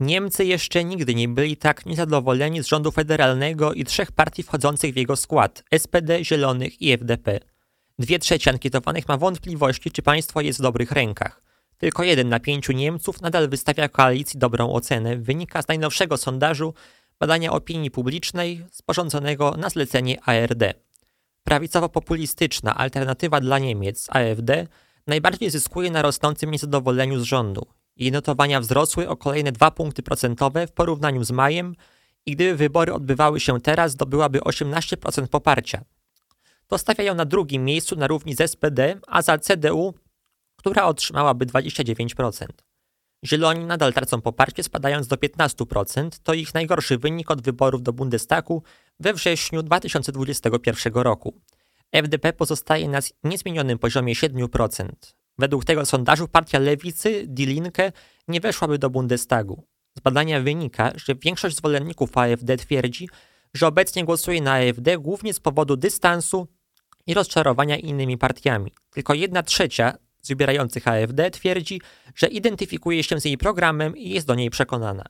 Niemcy 0.00 0.44
jeszcze 0.44 0.84
nigdy 0.84 1.14
nie 1.14 1.28
byli 1.28 1.56
tak 1.56 1.86
niezadowoleni 1.86 2.62
z 2.62 2.66
rządu 2.66 2.90
federalnego 2.90 3.72
i 3.72 3.84
trzech 3.84 4.12
partii 4.12 4.42
wchodzących 4.42 4.94
w 4.94 4.96
jego 4.96 5.16
skład 5.16 5.64
SPD, 5.78 6.24
Zielonych 6.24 6.82
i 6.82 6.92
FDP. 6.92 7.40
Dwie 7.98 8.18
trzecie 8.18 8.50
ankietowanych 8.50 9.08
ma 9.08 9.16
wątpliwości, 9.16 9.90
czy 9.90 10.02
państwo 10.02 10.40
jest 10.40 10.58
w 10.58 10.62
dobrych 10.62 10.92
rękach. 10.92 11.42
Tylko 11.78 12.04
jeden 12.04 12.28
na 12.28 12.40
pięciu 12.40 12.72
Niemców 12.72 13.20
nadal 13.20 13.48
wystawia 13.48 13.88
koalicji 13.88 14.38
dobrą 14.38 14.72
ocenę, 14.72 15.16
wynika 15.16 15.62
z 15.62 15.68
najnowszego 15.68 16.16
sondażu 16.16 16.74
badania 17.18 17.52
opinii 17.52 17.90
publicznej 17.90 18.64
sporządzonego 18.70 19.54
na 19.58 19.70
zlecenie 19.70 20.22
ARD. 20.22 20.62
Prawicowo-populistyczna 21.44 22.74
alternatywa 22.76 23.40
dla 23.40 23.58
Niemiec, 23.58 24.06
AfD, 24.10 24.66
najbardziej 25.06 25.50
zyskuje 25.50 25.90
na 25.90 26.02
rosnącym 26.02 26.50
niezadowoleniu 26.50 27.20
z 27.20 27.22
rządu. 27.22 27.66
Jej 27.96 28.12
notowania 28.12 28.60
wzrosły 28.60 29.08
o 29.08 29.16
kolejne 29.16 29.52
2 29.52 29.70
punkty 29.70 30.02
procentowe 30.02 30.66
w 30.66 30.72
porównaniu 30.72 31.24
z 31.24 31.30
majem 31.30 31.74
i 32.26 32.32
gdyby 32.32 32.56
wybory 32.56 32.94
odbywały 32.94 33.40
się 33.40 33.60
teraz, 33.60 33.92
zdobyłaby 33.92 34.38
18% 34.38 35.26
poparcia. 35.26 35.84
To 36.66 36.78
stawia 36.78 37.04
ją 37.04 37.14
na 37.14 37.24
drugim 37.24 37.64
miejscu 37.64 37.96
na 37.96 38.06
równi 38.06 38.34
z 38.34 38.50
SPD, 38.50 38.96
a 39.06 39.22
za 39.22 39.38
CDU, 39.38 39.94
która 40.56 40.84
otrzymałaby 40.84 41.46
29%. 41.46 42.46
Zieloni 43.24 43.64
nadal 43.64 43.92
tracą 43.92 44.20
poparcie, 44.20 44.62
spadając 44.62 45.06
do 45.06 45.16
15%. 45.16 46.08
To 46.22 46.34
ich 46.34 46.54
najgorszy 46.54 46.98
wynik 46.98 47.30
od 47.30 47.42
wyborów 47.42 47.82
do 47.82 47.92
Bundestagu 47.92 48.62
we 49.00 49.14
wrześniu 49.14 49.62
2021 49.62 50.94
roku. 50.94 51.40
FDP 51.92 52.32
pozostaje 52.32 52.88
na 52.88 52.98
niezmienionym 53.24 53.78
poziomie 53.78 54.14
7%. 54.14 54.88
Według 55.38 55.64
tego 55.64 55.86
sondażu 55.86 56.28
partia 56.28 56.58
lewicy, 56.58 57.24
Die 57.26 57.46
Linke, 57.46 57.92
nie 58.28 58.40
weszłaby 58.40 58.78
do 58.78 58.90
Bundestagu. 58.90 59.64
Z 59.98 60.00
badania 60.00 60.40
wynika, 60.40 60.92
że 60.96 61.14
większość 61.14 61.56
zwolenników 61.56 62.18
AfD 62.18 62.56
twierdzi, 62.56 63.08
że 63.54 63.66
obecnie 63.66 64.04
głosuje 64.04 64.42
na 64.42 64.52
AfD 64.54 64.98
głównie 64.98 65.34
z 65.34 65.40
powodu 65.40 65.76
dystansu 65.76 66.48
i 67.06 67.14
rozczarowania 67.14 67.76
innymi 67.76 68.18
partiami. 68.18 68.72
Tylko 68.90 69.14
jedna 69.14 69.42
trzecia 69.42 69.98
z 70.20 70.28
wybierających 70.28 70.88
AfD 70.88 71.30
twierdzi, 71.30 71.80
że 72.14 72.26
identyfikuje 72.26 73.02
się 73.02 73.20
z 73.20 73.24
jej 73.24 73.38
programem 73.38 73.96
i 73.96 74.10
jest 74.10 74.26
do 74.26 74.34
niej 74.34 74.50
przekonana. 74.50 75.04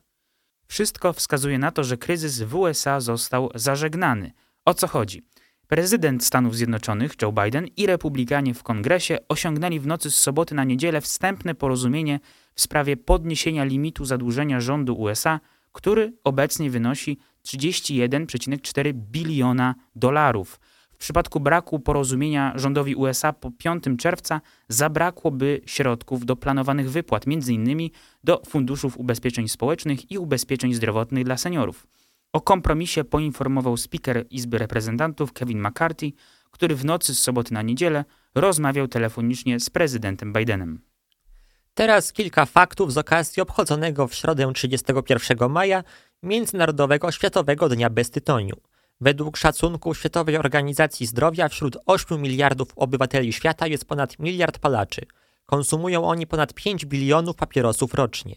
Wszystko 0.67 1.13
wskazuje 1.13 1.59
na 1.59 1.71
to, 1.71 1.83
że 1.83 1.97
kryzys 1.97 2.41
w 2.41 2.55
USA 2.55 2.99
został 2.99 3.49
zażegnany. 3.55 4.31
O 4.65 4.73
co 4.73 4.87
chodzi? 4.87 5.23
Prezydent 5.67 6.25
Stanów 6.25 6.55
Zjednoczonych 6.55 7.11
Joe 7.21 7.31
Biden 7.31 7.67
i 7.77 7.85
republikanie 7.85 8.53
w 8.53 8.63
kongresie 8.63 9.17
osiągnęli 9.29 9.79
w 9.79 9.87
nocy 9.87 10.11
z 10.11 10.15
soboty 10.15 10.55
na 10.55 10.63
niedzielę 10.63 11.01
wstępne 11.01 11.55
porozumienie 11.55 12.19
w 12.55 12.61
sprawie 12.61 12.97
podniesienia 12.97 13.63
limitu 13.63 14.05
zadłużenia 14.05 14.61
rządu 14.61 14.95
USA, 14.95 15.39
który 15.71 16.13
obecnie 16.23 16.69
wynosi 16.69 17.17
31,4 17.45 18.93
biliona 18.93 19.75
dolarów. 19.95 20.59
W 20.93 20.97
przypadku 20.97 21.39
braku 21.39 21.79
porozumienia 21.79 22.53
rządowi 22.55 22.95
USA 22.95 23.33
po 23.33 23.51
5 23.51 23.83
czerwca 23.97 24.41
zabrakłoby 24.69 25.61
środków 25.65 26.25
do 26.25 26.35
planowanych 26.35 26.91
wypłat, 26.91 27.25
m.in. 27.27 27.89
do 28.23 28.41
funduszów 28.47 28.97
ubezpieczeń 28.97 29.47
społecznych 29.47 30.11
i 30.11 30.17
ubezpieczeń 30.17 30.73
zdrowotnych 30.73 31.23
dla 31.23 31.37
seniorów. 31.37 31.87
O 32.35 32.41
kompromisie 32.41 33.03
poinformował 33.03 33.77
speaker 33.77 34.25
Izby 34.29 34.57
Reprezentantów 34.57 35.33
Kevin 35.33 35.67
McCarthy, 35.67 36.11
który 36.51 36.75
w 36.75 36.85
nocy 36.85 37.15
z 37.15 37.19
soboty 37.19 37.53
na 37.53 37.61
niedzielę 37.61 38.05
rozmawiał 38.35 38.87
telefonicznie 38.87 39.59
z 39.59 39.69
prezydentem 39.69 40.33
Bidenem. 40.33 40.81
Teraz 41.73 42.13
kilka 42.13 42.45
faktów 42.45 42.93
z 42.93 42.97
okazji 42.97 43.41
obchodzonego 43.41 44.07
w 44.07 44.13
środę 44.13 44.51
31 44.53 45.49
maja 45.49 45.83
Międzynarodowego 46.23 47.11
Światowego 47.11 47.69
Dnia 47.69 47.89
Bez 47.89 48.11
Tytoniu. 48.11 48.55
Według 49.01 49.37
szacunku 49.37 49.93
Światowej 49.93 50.37
Organizacji 50.37 51.05
Zdrowia 51.05 51.49
wśród 51.49 51.77
8 51.85 52.21
miliardów 52.21 52.67
obywateli 52.75 53.33
świata 53.33 53.67
jest 53.67 53.85
ponad 53.85 54.19
miliard 54.19 54.59
palaczy. 54.59 55.01
Konsumują 55.45 56.05
oni 56.05 56.27
ponad 56.27 56.53
5 56.53 56.85
bilionów 56.85 57.35
papierosów 57.35 57.93
rocznie. 57.93 58.35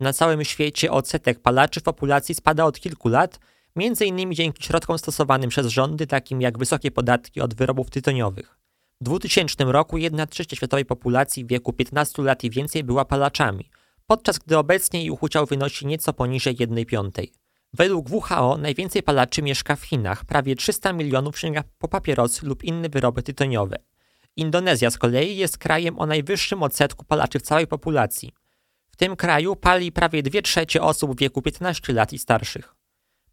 Na 0.00 0.12
całym 0.12 0.44
świecie 0.44 0.92
odsetek 0.92 1.40
palaczy 1.42 1.80
w 1.80 1.82
populacji 1.82 2.34
spada 2.34 2.64
od 2.64 2.80
kilku 2.80 3.08
lat, 3.08 3.38
innymi 4.06 4.34
dzięki 4.34 4.62
środkom 4.62 4.98
stosowanym 4.98 5.50
przez 5.50 5.66
rządy, 5.66 6.06
takim 6.06 6.40
jak 6.40 6.58
wysokie 6.58 6.90
podatki 6.90 7.40
od 7.40 7.54
wyrobów 7.54 7.90
tytoniowych. 7.90 8.58
W 9.00 9.04
2000 9.04 9.64
roku 9.64 9.98
1 9.98 10.28
trzecia 10.28 10.56
światowej 10.56 10.84
populacji 10.84 11.44
w 11.44 11.48
wieku 11.48 11.72
15 11.72 12.22
lat 12.22 12.44
i 12.44 12.50
więcej 12.50 12.84
była 12.84 13.04
palaczami, 13.04 13.70
podczas 14.06 14.38
gdy 14.38 14.58
obecnie 14.58 15.04
ich 15.04 15.22
udział 15.22 15.46
wynosi 15.46 15.86
nieco 15.86 16.12
poniżej 16.12 16.56
1 16.58 16.84
piątej. 16.84 17.32
Według 17.72 18.10
WHO 18.10 18.58
najwięcej 18.58 19.02
palaczy 19.02 19.42
mieszka 19.42 19.76
w 19.76 19.82
Chinach, 19.82 20.24
prawie 20.24 20.56
300 20.56 20.92
milionów 20.92 21.38
sięga 21.38 21.64
po 21.78 21.88
papierosy 21.88 22.46
lub 22.46 22.64
inne 22.64 22.88
wyroby 22.88 23.22
tytoniowe. 23.22 23.76
Indonezja 24.36 24.90
z 24.90 24.98
kolei 24.98 25.36
jest 25.36 25.58
krajem 25.58 25.98
o 25.98 26.06
najwyższym 26.06 26.62
odsetku 26.62 27.04
palaczy 27.04 27.38
w 27.38 27.42
całej 27.42 27.66
populacji. 27.66 28.32
Tym 28.98 29.16
kraju 29.16 29.56
pali 29.56 29.92
prawie 29.92 30.22
2 30.22 30.42
trzecie 30.42 30.82
osób 30.82 31.16
w 31.16 31.20
wieku 31.20 31.42
15 31.42 31.92
lat 31.92 32.12
i 32.12 32.18
starszych. 32.18 32.74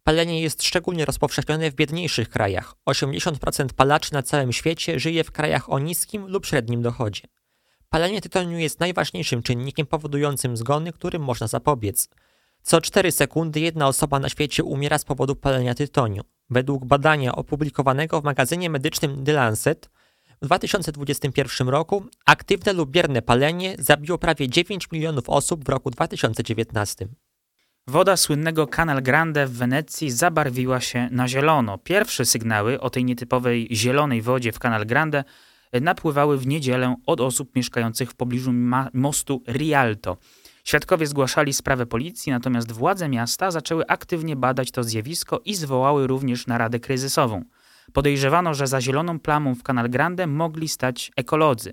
Palenie 0.04 0.42
jest 0.42 0.62
szczególnie 0.62 1.04
rozpowszechnione 1.04 1.70
w 1.70 1.74
biedniejszych 1.74 2.28
krajach. 2.28 2.74
80% 2.88 3.66
palaczy 3.76 4.12
na 4.12 4.22
całym 4.22 4.52
świecie 4.52 5.00
żyje 5.00 5.24
w 5.24 5.30
krajach 5.30 5.70
o 5.70 5.78
niskim 5.78 6.26
lub 6.26 6.46
średnim 6.46 6.82
dochodzie. 6.82 7.22
Palenie 7.88 8.20
tytoniu 8.20 8.58
jest 8.58 8.80
najważniejszym 8.80 9.42
czynnikiem 9.42 9.86
powodującym 9.86 10.56
zgony, 10.56 10.92
którym 10.92 11.22
można 11.22 11.46
zapobiec– 11.46 12.08
co 12.66 12.80
4 12.80 13.12
sekundy 13.12 13.60
jedna 13.60 13.88
osoba 13.88 14.18
na 14.18 14.28
świecie 14.28 14.64
umiera 14.64 14.98
z 14.98 15.04
powodu 15.04 15.36
palenia 15.36 15.74
tytoniu. 15.74 16.22
Według 16.50 16.84
badania 16.84 17.34
opublikowanego 17.34 18.20
w 18.20 18.24
magazynie 18.24 18.70
medycznym 18.70 19.24
The 19.24 19.32
Lancet 19.32 19.90
w 20.42 20.46
2021 20.46 21.68
roku 21.68 22.04
aktywne 22.26 22.72
lub 22.72 22.90
bierne 22.90 23.22
palenie 23.22 23.76
zabiło 23.78 24.18
prawie 24.18 24.48
9 24.48 24.88
milionów 24.92 25.28
osób 25.28 25.64
w 25.64 25.68
roku 25.68 25.90
2019. 25.90 27.08
Woda 27.86 28.16
słynnego 28.16 28.66
Canal 28.66 29.02
Grande 29.02 29.46
w 29.46 29.52
Wenecji 29.52 30.10
zabarwiła 30.10 30.80
się 30.80 31.08
na 31.10 31.28
zielono. 31.28 31.78
Pierwsze 31.78 32.24
sygnały 32.24 32.80
o 32.80 32.90
tej 32.90 33.04
nietypowej 33.04 33.68
zielonej 33.72 34.22
wodzie 34.22 34.52
w 34.52 34.58
Canal 34.58 34.86
Grande 34.86 35.24
napływały 35.72 36.38
w 36.38 36.46
niedzielę 36.46 36.96
od 37.06 37.20
osób 37.20 37.56
mieszkających 37.56 38.10
w 38.10 38.14
pobliżu 38.14 38.52
mostu 38.92 39.42
Rialto. 39.48 40.16
Świadkowie 40.64 41.06
zgłaszali 41.06 41.52
sprawę 41.52 41.86
policji, 41.86 42.32
natomiast 42.32 42.72
władze 42.72 43.08
miasta 43.08 43.50
zaczęły 43.50 43.86
aktywnie 43.86 44.36
badać 44.36 44.70
to 44.70 44.84
zjawisko 44.84 45.40
i 45.44 45.54
zwołały 45.54 46.06
również 46.06 46.46
naradę 46.46 46.80
kryzysową. 46.80 47.44
Podejrzewano, 47.92 48.54
że 48.54 48.66
za 48.66 48.80
zieloną 48.80 49.20
plamą 49.20 49.54
w 49.54 49.62
Canal 49.62 49.90
Grande 49.90 50.26
mogli 50.26 50.68
stać 50.68 51.12
ekolodzy. 51.16 51.72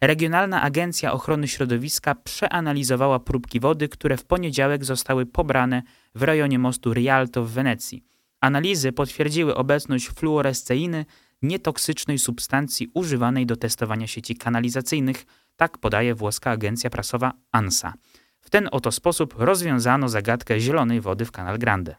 Regionalna 0.00 0.62
Agencja 0.62 1.12
Ochrony 1.12 1.48
Środowiska 1.48 2.14
przeanalizowała 2.14 3.20
próbki 3.20 3.60
wody, 3.60 3.88
które 3.88 4.16
w 4.16 4.24
poniedziałek 4.24 4.84
zostały 4.84 5.26
pobrane 5.26 5.82
w 6.14 6.22
rejonie 6.22 6.58
mostu 6.58 6.92
Rialto 6.94 7.44
w 7.44 7.50
Wenecji. 7.50 8.04
Analizy 8.40 8.92
potwierdziły 8.92 9.54
obecność 9.54 10.08
fluoresceiny, 10.08 11.04
nietoksycznej 11.42 12.18
substancji 12.18 12.90
używanej 12.94 13.46
do 13.46 13.56
testowania 13.56 14.06
sieci 14.06 14.36
kanalizacyjnych, 14.36 15.24
tak 15.56 15.78
podaje 15.78 16.14
włoska 16.14 16.50
agencja 16.50 16.90
prasowa 16.90 17.32
ANSA. 17.52 17.94
W 18.40 18.50
ten 18.50 18.68
oto 18.72 18.92
sposób 18.92 19.34
rozwiązano 19.38 20.08
zagadkę 20.08 20.60
zielonej 20.60 21.00
wody 21.00 21.24
w 21.24 21.32
Canal 21.32 21.58
Grande. 21.58 21.96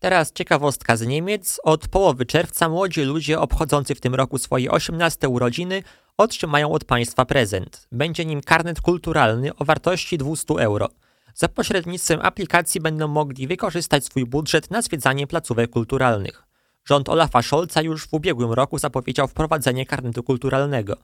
Teraz 0.00 0.32
ciekawostka 0.32 0.96
z 0.96 1.06
Niemiec. 1.06 1.60
Od 1.64 1.88
połowy 1.88 2.26
czerwca 2.26 2.68
młodzi 2.68 3.02
ludzie 3.02 3.40
obchodzący 3.40 3.94
w 3.94 4.00
tym 4.00 4.14
roku 4.14 4.38
swoje 4.38 4.70
18 4.70 5.28
urodziny 5.28 5.82
otrzymają 6.16 6.72
od 6.72 6.84
państwa 6.84 7.24
prezent. 7.24 7.86
Będzie 7.92 8.24
nim 8.24 8.40
karnet 8.40 8.80
kulturalny 8.80 9.56
o 9.56 9.64
wartości 9.64 10.18
200 10.18 10.54
euro. 10.54 10.88
Za 11.34 11.48
pośrednictwem 11.48 12.20
aplikacji 12.22 12.80
będą 12.80 13.08
mogli 13.08 13.46
wykorzystać 13.46 14.04
swój 14.04 14.26
budżet 14.26 14.70
na 14.70 14.82
zwiedzanie 14.82 15.26
placówek 15.26 15.70
kulturalnych. 15.70 16.42
Rząd 16.84 17.08
Olafa 17.08 17.42
Scholza 17.42 17.82
już 17.82 18.06
w 18.06 18.14
ubiegłym 18.14 18.52
roku 18.52 18.78
zapowiedział 18.78 19.28
wprowadzenie 19.28 19.86
karnetu 19.86 20.22
kulturalnego. 20.22 20.96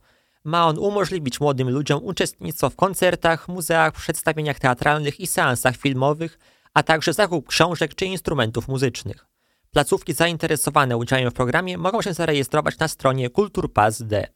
Ma 0.45 0.67
on 0.67 0.79
umożliwić 0.79 1.41
młodym 1.41 1.71
ludziom 1.71 2.05
uczestnictwo 2.05 2.71
w 2.71 2.77
koncertach, 2.77 3.49
muzeach, 3.49 3.93
przedstawieniach 3.93 4.59
teatralnych 4.59 5.21
i 5.21 5.27
seansach 5.27 5.77
filmowych, 5.77 6.39
a 6.77 6.83
także 6.83 7.13
zakup 7.13 7.49
książek 7.49 7.95
czy 7.95 8.07
instrumentów 8.07 8.69
muzycznych. 8.69 9.27
Placówki 9.71 10.13
zainteresowane 10.13 10.97
udziałem 10.97 11.31
w 11.31 11.35
programie 11.35 11.79
mogą 11.79 12.03
się 12.03 12.15
zarejestrować 12.15 12.79
na 12.79 12.89
stronie 12.89 13.31
Kulturpass.d. 13.31 14.27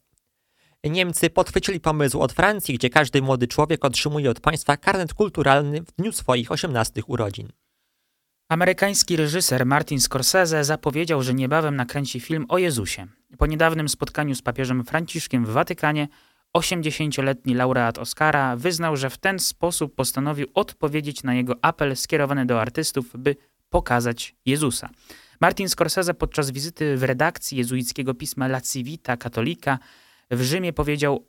Niemcy 0.84 1.30
podchwycili 1.30 1.80
pomysł 1.80 2.20
od 2.20 2.32
Francji, 2.32 2.74
gdzie 2.74 2.90
każdy 2.90 3.22
młody 3.22 3.48
człowiek 3.48 3.84
otrzymuje 3.84 4.30
od 4.30 4.40
państwa 4.40 4.76
karnet 4.76 5.14
kulturalny 5.14 5.82
w 5.82 5.92
dniu 5.92 6.12
swoich 6.12 6.52
18 6.52 7.02
urodzin. 7.06 7.52
Amerykański 8.48 9.16
reżyser 9.16 9.66
Martin 9.66 10.00
Scorsese 10.00 10.64
zapowiedział, 10.64 11.22
że 11.22 11.34
niebawem 11.34 11.76
nakręci 11.76 12.20
film 12.20 12.46
o 12.48 12.58
Jezusie. 12.58 13.06
Po 13.38 13.46
niedawnym 13.46 13.88
spotkaniu 13.88 14.34
z 14.34 14.42
papieżem 14.42 14.84
Franciszkiem 14.84 15.46
w 15.46 15.50
Watykanie 15.50 16.08
80-letni 16.58 17.54
laureat 17.54 17.98
Oscara 17.98 18.56
wyznał, 18.56 18.96
że 18.96 19.10
w 19.10 19.18
ten 19.18 19.38
sposób 19.38 19.94
postanowił 19.94 20.46
odpowiedzieć 20.54 21.22
na 21.22 21.34
jego 21.34 21.54
apel 21.62 21.96
skierowany 21.96 22.46
do 22.46 22.60
artystów, 22.60 23.06
by 23.18 23.36
pokazać 23.70 24.34
Jezusa. 24.46 24.90
Martin 25.40 25.68
Scorsese 25.68 26.14
podczas 26.14 26.50
wizyty 26.50 26.96
w 26.96 27.02
redakcji 27.02 27.58
jezuickiego 27.58 28.14
pisma 28.14 28.46
La 28.46 28.60
Civita 28.60 29.16
Katolika 29.16 29.78
w 30.30 30.42
Rzymie 30.42 30.72
powiedział: 30.72 31.26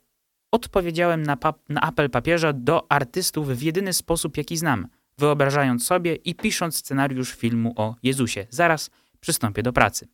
Odpowiedziałem 0.52 1.22
na, 1.22 1.36
na 1.68 1.80
apel 1.80 2.10
papieża 2.10 2.52
do 2.52 2.92
artystów 2.92 3.48
w 3.48 3.62
jedyny 3.62 3.92
sposób, 3.92 4.36
jaki 4.36 4.56
znam, 4.56 4.86
wyobrażając 5.18 5.86
sobie 5.86 6.14
i 6.14 6.34
pisząc 6.34 6.76
scenariusz 6.76 7.34
filmu 7.34 7.72
o 7.76 7.94
Jezusie. 8.02 8.46
Zaraz 8.50 8.90
przystąpię 9.20 9.62
do 9.62 9.72
pracy. 9.72 10.08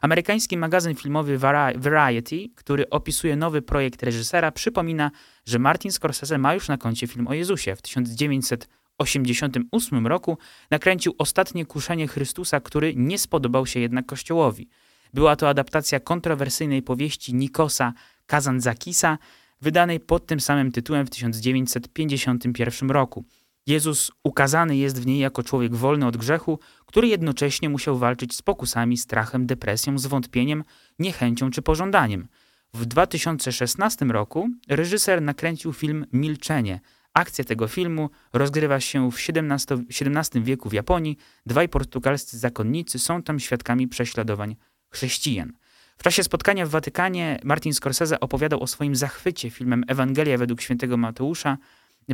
Amerykański 0.00 0.56
magazyn 0.56 0.94
filmowy 0.94 1.38
Variety, 1.76 2.48
który 2.54 2.90
opisuje 2.90 3.36
nowy 3.36 3.62
projekt 3.62 4.02
reżysera, 4.02 4.52
przypomina, 4.52 5.10
że 5.46 5.58
Martin 5.58 5.92
Scorsese 5.92 6.38
ma 6.38 6.54
już 6.54 6.68
na 6.68 6.78
koncie 6.78 7.06
film 7.06 7.28
o 7.28 7.34
Jezusie. 7.34 7.76
W 7.76 7.82
1988 7.82 10.06
roku 10.06 10.38
nakręcił 10.70 11.14
Ostatnie 11.18 11.66
kuszenie 11.66 12.08
Chrystusa, 12.08 12.60
który 12.60 12.94
nie 12.96 13.18
spodobał 13.18 13.66
się 13.66 13.80
jednak 13.80 14.06
Kościołowi. 14.06 14.68
Była 15.14 15.36
to 15.36 15.48
adaptacja 15.48 16.00
kontrowersyjnej 16.00 16.82
powieści 16.82 17.34
Nikosa 17.34 17.92
Kazantzakisa, 18.26 19.18
wydanej 19.60 20.00
pod 20.00 20.26
tym 20.26 20.40
samym 20.40 20.72
tytułem 20.72 21.06
w 21.06 21.10
1951 21.10 22.90
roku. 22.90 23.24
Jezus 23.66 24.12
ukazany 24.24 24.76
jest 24.76 25.02
w 25.02 25.06
niej 25.06 25.18
jako 25.18 25.42
człowiek 25.42 25.74
wolny 25.74 26.06
od 26.06 26.16
grzechu, 26.16 26.58
który 26.86 27.08
jednocześnie 27.08 27.68
musiał 27.68 27.98
walczyć 27.98 28.36
z 28.36 28.42
pokusami, 28.42 28.96
strachem, 28.96 29.46
depresją, 29.46 29.98
zwątpieniem, 29.98 30.64
niechęcią 30.98 31.50
czy 31.50 31.62
pożądaniem. 31.62 32.28
W 32.74 32.86
2016 32.86 34.04
roku 34.04 34.48
reżyser 34.68 35.22
nakręcił 35.22 35.72
film 35.72 36.06
Milczenie. 36.12 36.80
Akcja 37.14 37.44
tego 37.44 37.68
filmu 37.68 38.10
rozgrywa 38.32 38.80
się 38.80 39.10
w 39.10 39.14
XVII, 39.14 39.86
XVII 39.90 40.42
wieku 40.42 40.68
w 40.68 40.72
Japonii. 40.72 41.16
Dwaj 41.46 41.68
portugalscy 41.68 42.38
zakonnicy 42.38 42.98
są 42.98 43.22
tam 43.22 43.40
świadkami 43.40 43.88
prześladowań 43.88 44.56
chrześcijan. 44.90 45.52
W 45.98 46.02
czasie 46.02 46.22
spotkania 46.22 46.66
w 46.66 46.70
Watykanie 46.70 47.38
Martin 47.44 47.74
Scorsese 47.74 48.20
opowiadał 48.20 48.62
o 48.62 48.66
swoim 48.66 48.96
zachwycie 48.96 49.50
filmem 49.50 49.84
Ewangelia 49.88 50.38
według 50.38 50.60
świętego 50.60 50.96
Mateusza 50.96 51.58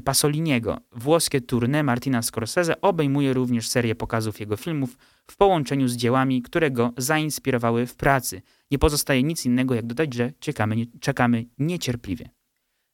Pasoliniego. 0.01 0.79
Włoskie 0.93 1.41
tournée 1.41 1.85
Martina 1.85 2.23
Scorsese 2.23 2.81
obejmuje 2.81 3.33
również 3.33 3.69
serię 3.69 3.95
pokazów 3.95 4.41
jego 4.41 4.57
filmów 4.57 4.97
w 5.31 5.37
połączeniu 5.37 5.89
z 5.89 5.97
dziełami, 5.97 6.43
które 6.43 6.71
go 6.71 6.93
zainspirowały 6.97 7.87
w 7.87 7.97
pracy. 7.97 8.43
Nie 8.71 8.79
pozostaje 8.79 9.23
nic 9.23 9.47
innego 9.47 9.75
jak 9.75 9.87
dodać, 9.87 10.15
że 10.15 10.33
czekamy, 10.41 10.77
czekamy 11.01 11.45
niecierpliwie. 11.59 12.28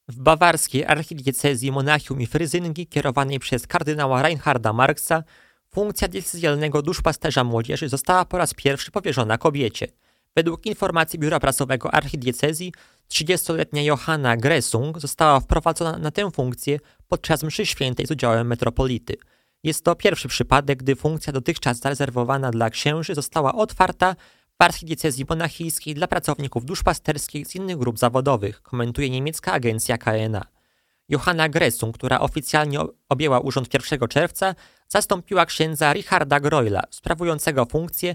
W 0.09 0.21
bawarskiej 0.21 0.85
archidiecezji 0.85 1.73
Monachium 1.73 2.21
i 2.21 2.27
Fryzyngi 2.27 2.87
kierowanej 2.87 3.39
przez 3.39 3.67
kardynała 3.67 4.23
Reinharda 4.23 4.73
Marksa 4.73 5.25
funkcja 5.69 6.09
decyzjalnego 6.09 6.83
duszpasterza 6.83 7.45
młodzieży 7.45 7.89
została 7.89 8.25
po 8.25 8.39
raz 8.39 8.55
pierwszy 8.55 8.91
powierzona 8.91 9.39
kobiecie– 9.39 9.89
Według 10.39 10.67
informacji 10.67 11.19
biura 11.19 11.41
prasowego 11.41 11.95
archidiecezji 11.95 12.73
30-letnia 13.11 13.83
Johanna 13.83 14.37
Gresung 14.37 15.01
została 15.01 15.41
wprowadzona 15.41 15.99
na 15.99 16.11
tę 16.11 16.31
funkcję 16.31 16.79
podczas 17.09 17.43
mszy 17.43 17.67
świętej 17.67 18.07
z 18.07 18.11
udziałem 18.11 18.47
metropolity. 18.47 19.17
Jest 19.63 19.85
to 19.85 19.95
pierwszy 19.95 20.29
przypadek, 20.29 20.79
gdy 20.79 20.97
funkcja 20.97 21.33
dotychczas 21.33 21.79
zarezerwowana 21.79 22.51
dla 22.51 22.71
księży 22.71 23.15
została 23.15 23.55
otwarta 23.55 24.17
w 24.61 24.63
archidiecezji 24.63 25.25
monachijskiej 25.29 25.95
dla 25.95 26.07
pracowników 26.07 26.65
duszpasterskich 26.65 27.47
z 27.47 27.55
innych 27.55 27.77
grup 27.77 27.99
zawodowych, 27.99 28.63
komentuje 28.63 29.11
niemiecka 29.11 29.53
agencja 29.53 29.99
KNA. 29.99 30.45
Johanna 31.09 31.49
Gresung, 31.49 31.95
która 31.95 32.21
oficjalnie 32.21 32.79
objęła 33.09 33.41
urząd 33.41 33.75
1 33.75 34.09
czerwca, 34.09 34.55
zastąpiła 34.89 35.47
księdza 35.47 35.93
Richarda 35.93 36.41
Groila, 36.41 36.83
sprawującego 36.91 37.65
funkcję 37.65 38.15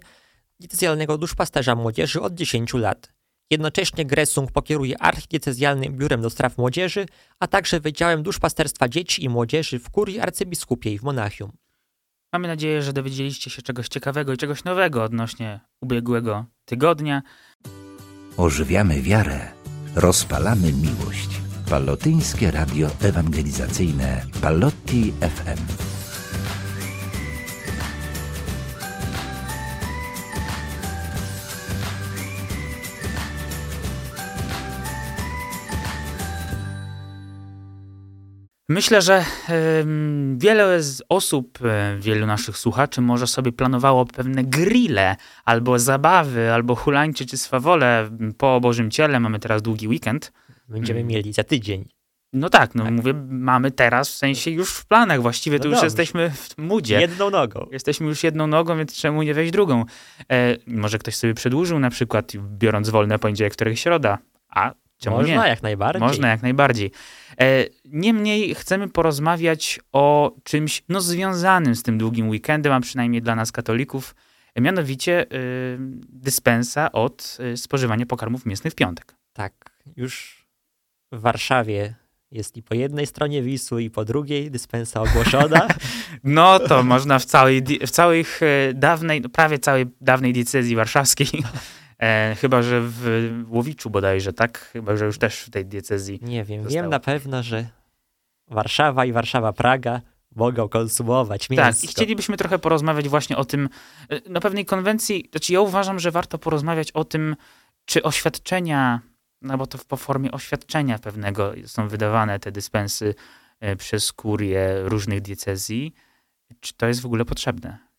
diecezjalnego 0.63 1.17
duszpasterza 1.17 1.76
młodzieży 1.76 2.21
od 2.21 2.34
10 2.34 2.73
lat. 2.73 3.13
Jednocześnie 3.52 4.06
Gressung 4.06 4.52
pokieruje 4.52 5.02
archidiecezjalnym 5.02 5.97
biurem 5.97 6.21
do 6.21 6.30
spraw 6.30 6.58
młodzieży, 6.58 7.06
a 7.39 7.47
także 7.47 7.80
Wydziałem 7.80 8.23
Duszpasterstwa 8.23 8.89
Dzieci 8.89 9.23
i 9.23 9.30
Młodzieży 9.30 9.80
w 9.80 9.89
kurii 9.89 10.19
arcybiskupiej 10.19 10.99
w 10.99 11.04
Monachium. 11.04 11.52
Mamy 12.34 12.47
nadzieję, 12.47 12.82
że 12.82 12.93
dowiedzieliście 12.93 13.49
się 13.49 13.62
czegoś 13.62 13.88
ciekawego 13.88 14.34
i 14.34 14.38
czegoś 14.38 14.63
nowego 14.63 15.04
odnośnie 15.04 15.60
ubiegłego 15.82 16.45
tygodnia. 16.65 17.21
Ożywiamy 18.38 19.02
wiarę, 19.02 19.52
rozpalamy 19.95 20.73
miłość. 20.73 21.30
Pallotyńskie 21.69 22.52
Radio 22.52 22.89
Ewangelizacyjne 23.02 24.26
Pallotti 24.41 25.13
FM. 25.21 25.92
Myślę, 38.69 39.02
że 39.02 39.26
wiele 40.36 40.84
z 40.84 41.02
osób, 41.10 41.60
e, 41.65 41.97
wielu 41.99 42.26
naszych 42.26 42.58
słuchaczy 42.58 43.02
może 43.02 43.28
sobie 43.28 43.52
planowało 43.52 44.06
pewne 44.06 44.43
grille, 44.43 45.15
albo 45.45 45.80
zabawy, 45.80 46.52
albo 46.52 46.76
hulańcze 46.76 47.26
czy 47.26 47.38
swawole 47.38 48.10
po 48.38 48.62
Bożym 48.62 48.91
Ciele. 48.91 49.19
Mamy 49.19 49.39
teraz 49.39 49.62
długi 49.62 49.88
weekend. 49.88 50.32
Będziemy 50.67 50.99
hmm. 50.99 51.15
mieli 51.15 51.34
za 51.34 51.43
tydzień. 51.43 51.89
No 52.34 52.49
tak, 52.49 52.76
no 52.76 52.84
tak. 52.84 52.93
mówię, 52.93 53.13
mamy 53.30 53.71
teraz, 53.71 54.10
w 54.10 54.15
sensie 54.15 54.52
już 54.52 54.73
w 54.73 54.86
planach 54.86 55.21
właściwie, 55.21 55.58
no 55.58 55.63
to 55.63 55.67
już 55.67 55.76
dobrze. 55.76 55.86
jesteśmy 55.86 56.30
w 56.30 56.58
mudzie. 56.58 57.02
Jedną 57.02 57.30
nogą. 57.30 57.67
Jesteśmy 57.71 58.08
już 58.08 58.23
jedną 58.23 58.47
nogą, 58.47 58.78
więc 58.78 58.95
czemu 58.95 59.23
nie 59.23 59.34
wejść 59.34 59.52
drugą? 59.52 59.86
E, 60.32 60.58
może 60.67 60.99
ktoś 60.99 61.15
sobie 61.15 61.34
przedłużył 61.34 61.80
na 61.80 61.89
przykład, 61.89 62.32
biorąc 62.38 62.89
wolne 62.89 63.19
poniedziałek, 63.19 63.54
których 63.54 63.80
środa, 63.80 64.17
a 64.49 64.73
Czemu 65.04 65.16
Można 65.16 65.44
nie? 65.44 65.50
jak 65.50 65.63
najbardziej. 65.63 66.02
Można 66.02 66.28
jak. 66.28 66.42
E, 67.42 67.66
niemniej 67.86 68.56
chcemy 68.56 68.89
porozmawiać 68.89 69.80
o 69.92 70.36
czymś 70.44 70.84
no, 70.89 71.02
związanym 71.02 71.76
z 71.76 71.84
tym 71.84 71.98
długim 71.98 72.30
weekendem, 72.30 72.74
a 72.74 72.80
przynajmniej 72.80 73.22
dla 73.22 73.36
nas 73.36 73.52
katolików, 73.52 74.16
mianowicie 74.62 75.24
y, 75.24 75.78
dyspensa 76.10 76.92
od 76.92 77.38
y, 77.54 77.58
spożywania 77.58 78.06
pokarmów 78.06 78.46
mięsnych 78.46 78.74
w 78.74 78.76
piątek. 78.76 79.16
Tak, 79.34 79.54
już 79.96 80.46
w 81.12 81.22
Warszawie 81.22 81.96
jest 82.32 82.58
i 82.58 82.63
po 82.63 82.76
jednej 82.76 83.08
stronie 83.08 83.42
Wisły, 83.42 83.84
i 83.84 83.89
po 83.89 84.06
drugiej 84.06 84.52
dyspensa 84.52 85.02
ogłoszona. 85.02 85.68
No 86.24 86.60
to 86.60 86.84
można 86.84 87.20
w 87.20 87.26
całej, 87.26 87.63
w 87.88 87.89
całej 87.89 88.26
dawnej, 88.74 89.22
no 89.22 89.30
prawie 89.30 89.60
całej 89.60 89.86
dawnej 90.02 90.34
diecezji 90.34 90.76
warszawskiej 90.76 91.28
E, 91.99 92.36
chyba, 92.36 92.62
że 92.62 92.82
w 92.82 93.29
Łowiczu 93.47 93.89
bodajże, 93.89 94.34
tak? 94.34 94.60
Chyba, 94.60 94.95
że 94.95 95.06
już 95.06 95.17
też 95.17 95.39
w 95.39 95.49
tej 95.49 95.65
diecezji. 95.65 96.19
Nie 96.21 96.43
wiem, 96.43 96.63
zostało. 96.63 96.84
wiem 96.84 96.91
na 96.91 96.99
pewno, 96.99 97.43
że 97.43 97.65
Warszawa 98.47 99.06
i 99.06 99.13
Warszawa-Praga 99.13 100.01
mogą 100.36 100.69
konsumować 100.69 101.49
mięsko. 101.49 101.65
Tak, 101.65 101.84
i 101.84 101.88
chcielibyśmy 101.88 102.38
trochę 102.38 102.60
porozmawiać 102.60 103.10
właśnie 103.10 103.38
o 103.38 103.45
tym, 103.45 103.69
e, 104.10 104.29
na 104.29 104.39
pewnej 104.39 104.65
konwencji, 104.65 105.29
znaczy 105.32 105.53
ja 105.53 105.62
uważam, 105.62 105.99
że 105.99 106.12
warto 106.12 106.38
porozmawiać 106.38 106.91
o 106.91 107.03
tym, 107.03 107.36
czy 107.86 108.03
oświadczenia, 108.03 109.01
no 109.41 109.58
bo 109.58 109.67
to 109.67 109.77
po 109.88 109.97
formie 109.97 110.32
oświadczenia 110.32 110.99
pewnego 110.99 111.53
są 111.65 111.88
wydawane 111.88 112.39
te 112.39 112.51
dyspensy 112.51 113.15
e, 113.60 113.75
przez 113.75 114.13
kurię 114.13 114.82
różnych 114.84 115.21
diecezji, 115.21 115.93
czy 116.60 116.73
to 116.73 116.88
jest 116.88 117.01
w 117.01 117.06
ogóle 117.06 117.25
potrzebne? 117.25 117.92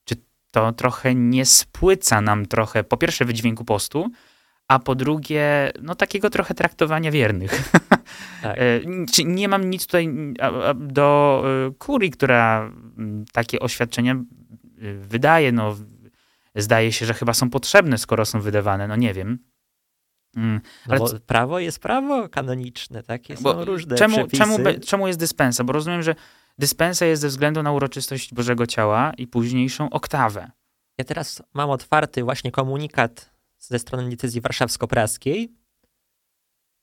To 0.54 0.72
trochę 0.72 1.14
nie 1.14 1.46
spłyca 1.46 2.20
nam 2.20 2.46
trochę, 2.46 2.84
po 2.84 2.96
pierwsze, 2.96 3.24
wydźwięku 3.24 3.64
postu, 3.64 4.10
a 4.68 4.78
po 4.78 4.94
drugie, 4.94 5.72
no 5.82 5.94
takiego 5.94 6.30
trochę 6.30 6.54
traktowania 6.54 7.10
wiernych. 7.10 7.52
Tak. 8.42 8.58
E, 8.58 9.24
nie 9.24 9.48
mam 9.48 9.70
nic 9.70 9.86
tutaj 9.86 10.34
do 10.74 11.42
e, 11.46 11.72
kurii, 11.78 12.10
która 12.10 12.70
takie 13.32 13.60
oświadczenia 13.60 14.16
wydaje. 14.94 15.52
No, 15.52 15.76
zdaje 16.54 16.92
się, 16.92 17.06
że 17.06 17.14
chyba 17.14 17.34
są 17.34 17.50
potrzebne, 17.50 17.98
skoro 17.98 18.24
są 18.24 18.40
wydawane. 18.40 18.88
No 18.88 18.96
nie 18.96 19.14
wiem. 19.14 19.38
Mm, 20.36 20.60
no 20.88 20.94
ale 20.94 21.20
prawo 21.20 21.58
jest 21.58 21.78
prawo 21.78 22.28
kanoniczne, 22.28 23.02
tak? 23.02 23.28
Jest 23.28 23.42
bo 23.42 23.64
różne 23.64 23.96
czemu, 23.96 24.16
przepisy. 24.16 24.38
Czemu, 24.38 24.80
czemu 24.86 25.06
jest 25.06 25.18
dyspensa? 25.18 25.64
Bo 25.64 25.72
rozumiem, 25.72 26.02
że 26.02 26.14
dyspensa 26.58 27.06
jest 27.06 27.22
ze 27.22 27.28
względu 27.28 27.62
na 27.62 27.72
uroczystość 27.72 28.34
Bożego 28.34 28.66
Ciała 28.66 29.12
i 29.18 29.26
późniejszą 29.26 29.90
oktawę. 29.90 30.50
Ja 30.98 31.04
teraz 31.04 31.42
mam 31.54 31.70
otwarty 31.70 32.22
właśnie 32.22 32.50
komunikat 32.50 33.30
ze 33.58 33.78
strony 33.78 34.10
decyzji 34.10 34.40
warszawsko-praskiej 34.40 35.52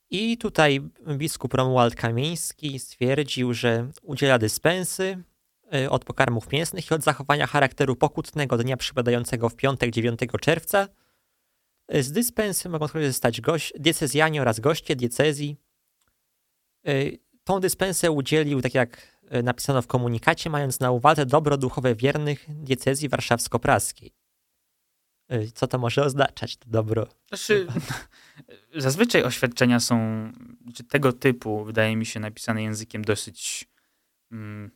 i 0.10 0.38
tutaj 0.38 0.82
biskup 1.18 1.54
Romuald 1.54 1.96
Kamieński 1.96 2.80
stwierdził, 2.80 3.54
że 3.54 3.88
udziela 4.02 4.40
dyspensy 4.40 5.24
y, 5.76 5.90
od 5.90 6.06
pokarmów 6.06 6.52
mięsnych 6.52 6.92
i 6.92 6.94
od 6.94 7.04
zachowania 7.04 7.48
charakteru 7.48 7.96
pokutnego 7.96 8.58
dnia 8.58 8.78
przypadającego 8.78 9.50
w 9.50 9.56
piątek 9.56 9.92
9 9.92 10.20
czerwca– 10.42 10.88
z 12.00 12.12
dyspensy 12.12 12.70
mogą 12.70 12.88
skorzystać 12.88 13.42
gość, 13.42 13.74
diecezjanie 13.80 14.42
oraz 14.42 14.60
goście 14.60 14.96
diecezji. 14.96 15.58
Y, 16.88 17.20
tą 17.44 17.60
dyspensę 17.60 18.12
udzielił, 18.12 18.62
tak 18.62 18.74
jak 18.74 18.98
y, 19.21 19.21
napisano 19.44 19.82
w 19.82 19.88
komunikacie, 19.88 20.50
mając 20.50 20.80
na 20.80 20.92
uwadze 20.92 21.26
dobro 21.26 21.58
duchowe 21.58 21.96
wiernych 21.96 22.46
diecezji 22.50 23.10
warszawsko-praskiej. 23.10 24.12
Y, 25.34 25.52
co 25.52 25.68
to 25.68 25.78
może 25.78 26.06
oznaczać, 26.06 26.58
to 26.58 26.70
dobro? 26.70 27.08
Znaczy, 27.28 27.68
zazwyczaj 28.76 29.24
oświadczenia 29.24 29.80
są 29.80 30.32
czy 30.74 30.84
tego 30.84 31.14
typu, 31.14 31.64
wydaje 31.66 31.96
mi 31.96 32.06
się, 32.06 32.20
napisane 32.20 32.64
językiem 32.64 33.02
dosyć 33.02 33.70
mm, 34.32 34.72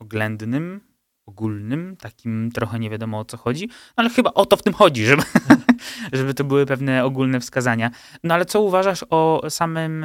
oględnym, 0.00 0.80
ogólnym, 1.26 1.96
takim 1.96 2.50
trochę 2.54 2.78
nie 2.78 2.90
wiadomo 2.90 3.18
o 3.18 3.24
co 3.24 3.36
chodzi, 3.36 3.68
no 3.68 3.94
ale 3.96 4.10
chyba 4.10 4.30
o 4.34 4.46
to 4.46 4.56
w 4.56 4.62
tym 4.62 4.72
chodzi, 4.72 5.06
żeby, 5.06 5.22
żeby 6.12 6.34
to 6.34 6.44
były 6.44 6.66
pewne 6.66 7.04
ogólne 7.04 7.40
wskazania. 7.40 7.90
No 8.24 8.34
ale 8.34 8.44
co 8.44 8.60
uważasz 8.60 9.04
o 9.10 9.42
samym, 9.50 10.04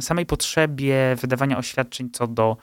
samej 0.00 0.26
potrzebie 0.26 1.16
wydawania 1.20 1.58
oświadczeń 1.58 2.10
co 2.10 2.26
do 2.26 2.56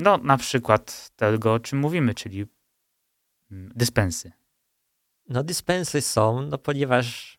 no 0.00 0.18
na 0.18 0.36
przykład 0.36 1.10
tego, 1.16 1.54
o 1.54 1.60
czym 1.60 1.78
mówimy, 1.78 2.14
czyli 2.14 2.46
mm, 3.50 3.72
dyspensy? 3.74 4.32
No 5.28 5.44
dyspensy 5.44 6.00
są, 6.00 6.42
no 6.42 6.58
ponieważ 6.58 7.38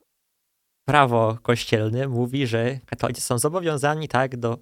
prawo 0.85 1.37
kościelne 1.41 2.07
mówi, 2.07 2.47
że 2.47 2.79
katolicy 2.85 3.21
są 3.21 3.37
zobowiązani 3.39 4.07
tak 4.07 4.37
do 4.37 4.57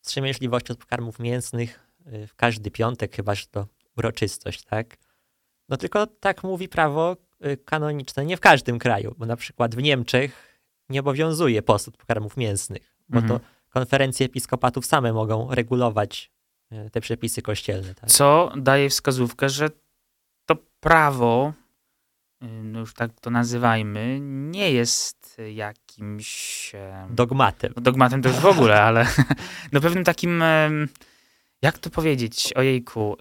wstrzemięźliwości 0.00 0.72
od 0.72 0.78
pokarmów 0.78 1.18
mięsnych 1.18 1.80
y, 2.06 2.26
w 2.26 2.34
każdy 2.34 2.70
piątek, 2.70 3.16
chyba 3.16 3.34
że 3.34 3.46
to 3.46 3.66
uroczystość, 3.96 4.62
tak? 4.62 4.96
No 5.72 5.78
tylko 5.78 6.06
tak 6.06 6.44
mówi 6.44 6.68
prawo 6.68 7.16
y, 7.46 7.56
kanoniczne 7.56 8.26
nie 8.26 8.36
w 8.36 8.40
każdym 8.40 8.78
kraju, 8.78 9.14
bo 9.18 9.26
na 9.26 9.36
przykład 9.36 9.74
w 9.74 9.82
Niemczech 9.82 10.58
nie 10.88 11.00
obowiązuje 11.00 11.62
post 11.62 11.88
od 11.88 11.96
pokarmów 11.96 12.36
mięsnych, 12.36 12.96
bo 13.08 13.18
mhm. 13.18 13.40
to 13.40 13.46
konferencje 13.70 14.26
episkopatów 14.26 14.86
same 14.86 15.12
mogą 15.12 15.54
regulować 15.54 16.30
y, 16.72 16.90
te 16.90 17.00
przepisy 17.00 17.42
kościelne. 17.42 17.94
Tak? 17.94 18.10
Co 18.10 18.52
daje 18.56 18.88
wskazówkę, 18.90 19.48
że 19.48 19.70
to 20.46 20.56
prawo, 20.80 21.52
y, 22.42 22.46
no 22.46 22.80
już 22.80 22.94
tak 22.94 23.20
to 23.20 23.30
nazywajmy, 23.30 24.18
nie 24.22 24.72
jest 24.72 25.40
jakimś... 25.54 26.72
Dogmatem. 27.10 27.72
No 27.76 27.82
dogmatem 27.82 28.22
to 28.22 28.28
już 28.28 28.38
w 28.38 28.46
ogóle, 28.46 28.82
ale 28.82 29.06
no 29.72 29.80
pewnym 29.80 30.04
takim... 30.04 30.44
Jak 31.62 31.78
to 31.78 31.90
powiedzieć? 31.90 32.52
Ojejku 32.56 33.16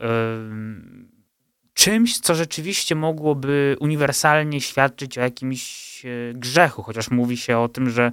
czymś, 1.73 2.19
co 2.19 2.35
rzeczywiście 2.35 2.95
mogłoby 2.95 3.75
uniwersalnie 3.79 4.61
świadczyć 4.61 5.17
o 5.17 5.21
jakimś 5.21 6.05
e, 6.05 6.09
grzechu, 6.33 6.83
chociaż 6.83 7.11
mówi 7.11 7.37
się 7.37 7.57
o 7.57 7.69
tym, 7.69 7.89
że 7.89 8.11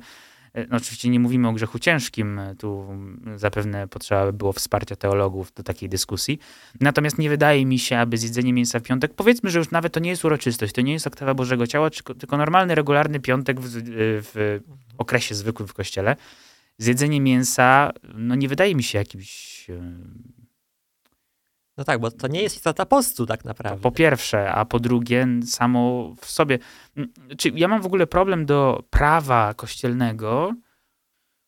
e, 0.55 0.67
no 0.67 0.77
oczywiście 0.77 1.09
nie 1.09 1.21
mówimy 1.21 1.49
o 1.49 1.53
grzechu 1.53 1.79
ciężkim, 1.79 2.41
tu 2.59 2.89
zapewne 3.37 3.89
potrzeba 3.89 4.27
by 4.27 4.33
było 4.33 4.53
wsparcia 4.53 4.97
teologów 4.97 5.53
do 5.53 5.63
takiej 5.63 5.89
dyskusji. 5.89 6.39
Natomiast 6.81 7.19
nie 7.19 7.29
wydaje 7.29 7.67
mi 7.67 7.79
się, 7.79 7.99
aby 7.99 8.19
zjedzenie 8.19 8.53
mięsa 8.53 8.81
w 8.81 8.83
piątek, 8.83 9.15
powiedzmy, 9.15 9.51
że 9.51 9.59
już 9.59 9.71
nawet 9.71 9.93
to 9.93 10.01
nie 10.01 10.11
jest 10.11 10.25
uroczystość, 10.25 10.73
to 10.73 10.81
nie 10.81 10.93
jest 10.93 11.07
oktawa 11.07 11.35
Bożego 11.35 11.67
Ciała, 11.67 11.91
tylko 11.91 12.37
normalny, 12.37 12.75
regularny 12.75 13.21
piątek 13.21 13.61
w, 13.61 13.69
w 14.35 14.61
okresie 14.99 15.35
zwykłym 15.35 15.69
w 15.69 15.75
kościele. 15.75 16.17
Zjedzenie 16.79 17.21
mięsa, 17.21 17.93
no 18.15 18.35
nie 18.35 18.49
wydaje 18.49 18.75
mi 18.75 18.83
się 18.83 18.99
jakimś 18.99 19.67
no 21.79 21.85
tak, 21.85 22.01
bo 22.01 22.11
to 22.11 22.29
nie 22.29 22.43
jest 22.43 22.57
istota 22.57 22.87
postu 22.87 23.27
tak 23.27 23.45
naprawdę. 23.45 23.83
Po 23.83 23.91
pierwsze, 23.91 24.53
a 24.53 24.65
po 24.65 24.81
drugie, 24.81 25.27
samo 25.47 26.15
w 26.21 26.31
sobie. 26.31 26.59
Mm, 26.97 27.13
czy 27.39 27.49
ja 27.49 27.69
mam 27.69 27.83
w 27.83 27.87
ogóle 27.87 28.07
problem 28.07 28.47
do 28.47 28.85
prawa 28.91 29.55
kościelnego, 29.55 30.55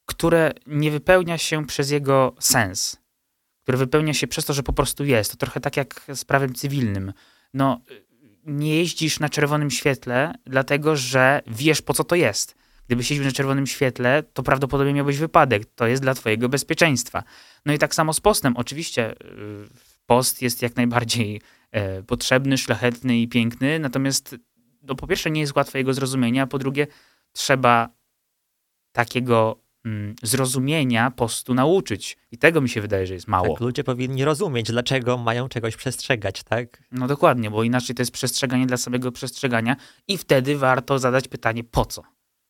które 0.06 0.52
nie 0.66 0.90
wypełnia 0.90 1.38
się 1.38 1.66
przez 1.66 1.90
jego 1.90 2.34
sens, 2.40 2.96
które 3.62 3.78
wypełnia 3.78 4.14
się 4.14 4.26
przez 4.26 4.44
to, 4.44 4.52
że 4.52 4.62
po 4.62 4.72
prostu 4.72 5.04
jest. 5.04 5.30
To 5.30 5.36
trochę 5.36 5.60
tak 5.60 5.76
jak 5.76 6.04
z 6.14 6.24
prawem 6.24 6.54
cywilnym. 6.54 7.12
No, 7.54 7.80
nie 8.44 8.76
jeździsz 8.76 9.20
na 9.20 9.28
czerwonym 9.28 9.70
świetle, 9.70 10.34
dlatego 10.46 10.96
że 10.96 11.42
wiesz, 11.46 11.82
po 11.82 11.94
co 11.94 12.04
to 12.04 12.14
jest. 12.14 12.54
Gdybyś 12.86 13.10
jeździł 13.10 13.26
na 13.26 13.32
czerwonym 13.32 13.66
świetle, 13.66 14.22
to 14.32 14.42
prawdopodobnie 14.42 14.94
miałbyś 14.94 15.18
wypadek. 15.18 15.62
To 15.74 15.86
jest 15.86 16.02
dla 16.02 16.14
twojego 16.14 16.48
bezpieczeństwa. 16.48 17.22
No 17.66 17.72
i 17.72 17.78
tak 17.78 17.94
samo 17.94 18.12
z 18.12 18.20
postem. 18.20 18.56
Oczywiście 18.56 19.12
y, 19.12 19.89
post 20.10 20.42
jest 20.42 20.62
jak 20.62 20.76
najbardziej 20.76 21.40
e, 21.70 22.02
potrzebny, 22.02 22.58
szlachetny 22.58 23.18
i 23.18 23.28
piękny, 23.28 23.78
natomiast 23.78 24.36
no, 24.82 24.94
po 24.94 25.06
pierwsze 25.06 25.30
nie 25.30 25.40
jest 25.40 25.56
łatwe 25.56 25.78
jego 25.78 25.94
zrozumienia, 25.94 26.42
a 26.42 26.46
po 26.46 26.58
drugie 26.58 26.86
trzeba 27.32 27.88
takiego 28.92 29.62
mm, 29.84 30.14
zrozumienia 30.22 31.10
postu 31.10 31.54
nauczyć. 31.54 32.18
I 32.30 32.38
tego 32.38 32.60
mi 32.60 32.68
się 32.68 32.80
wydaje, 32.80 33.06
że 33.06 33.14
jest 33.14 33.28
mało. 33.28 33.54
Tak, 33.54 33.60
ludzie 33.60 33.84
powinni 33.84 34.24
rozumieć, 34.24 34.66
dlaczego 34.66 35.18
mają 35.18 35.48
czegoś 35.48 35.76
przestrzegać, 35.76 36.42
tak? 36.42 36.82
No 36.92 37.06
dokładnie, 37.06 37.50
bo 37.50 37.62
inaczej 37.62 37.96
to 37.96 38.02
jest 38.02 38.12
przestrzeganie 38.12 38.66
dla 38.66 38.76
samego 38.76 39.12
przestrzegania 39.12 39.76
i 40.08 40.18
wtedy 40.18 40.58
warto 40.58 40.98
zadać 40.98 41.28
pytanie, 41.28 41.64
po 41.64 41.84
co? 41.84 42.02